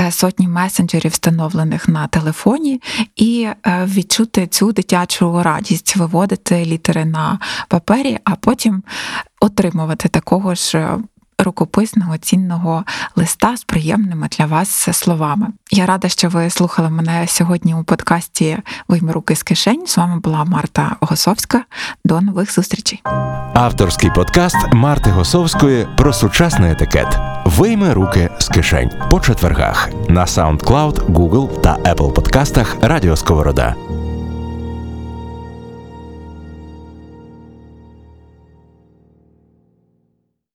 сотні 0.10 0.48
месенджерів, 0.48 1.12
встановлених 1.12 1.88
на 1.88 2.08
телефоні, 2.08 2.82
і 3.16 3.48
відчути 3.68 4.48
цю 4.48 4.72
дитячу 4.72 5.44
радість, 5.44 5.96
виводити 5.96 6.66
літери 6.66 7.06
на 7.06 7.40
папері, 7.68 8.20
а 8.24 8.36
потім 8.36 8.84
отримувати 9.40 10.10
такого 10.10 10.56
ж 10.56 10.98
рукописного 11.44 12.18
цінного 12.18 12.84
листа 13.16 13.58
з 13.58 13.64
приємними 13.64 14.28
для 14.28 14.46
вас 14.46 14.90
словами. 14.92 15.48
Я 15.72 15.86
рада, 15.86 16.10
що 16.10 16.30
ви 16.30 16.50
слухали 16.50 16.90
мене 16.90 17.28
сьогодні 17.28 17.76
у 17.76 17.84
подкасті 17.84 18.58
Вийми 18.88 19.12
руки 19.12 19.36
з 19.36 19.44
кишень. 19.44 19.88
З 19.88 19.98
вами 19.98 20.20
була 20.20 20.44
Марта 20.44 20.96
Госовська. 21.00 21.64
До 22.06 22.22
нових 22.22 22.54
зустрічей. 22.54 23.02
Авторський 23.54 24.12
подкаст 24.16 24.58
Марти 24.74 25.10
Госовської 25.10 25.88
про 25.98 26.14
сучасний 26.14 26.72
етикет. 26.72 27.20
Вийми 27.46 27.94
руки 27.94 28.30
з 28.40 28.48
кишень 28.48 28.92
по 29.12 29.20
четвергах 29.20 29.90
на 30.10 30.26
SoundCloud, 30.26 31.06
Google 31.06 31.62
та 31.62 31.76
Apple 31.76 32.14
подкастах 32.14 32.78
Радіо 32.82 33.16
Сковорода. 33.16 33.76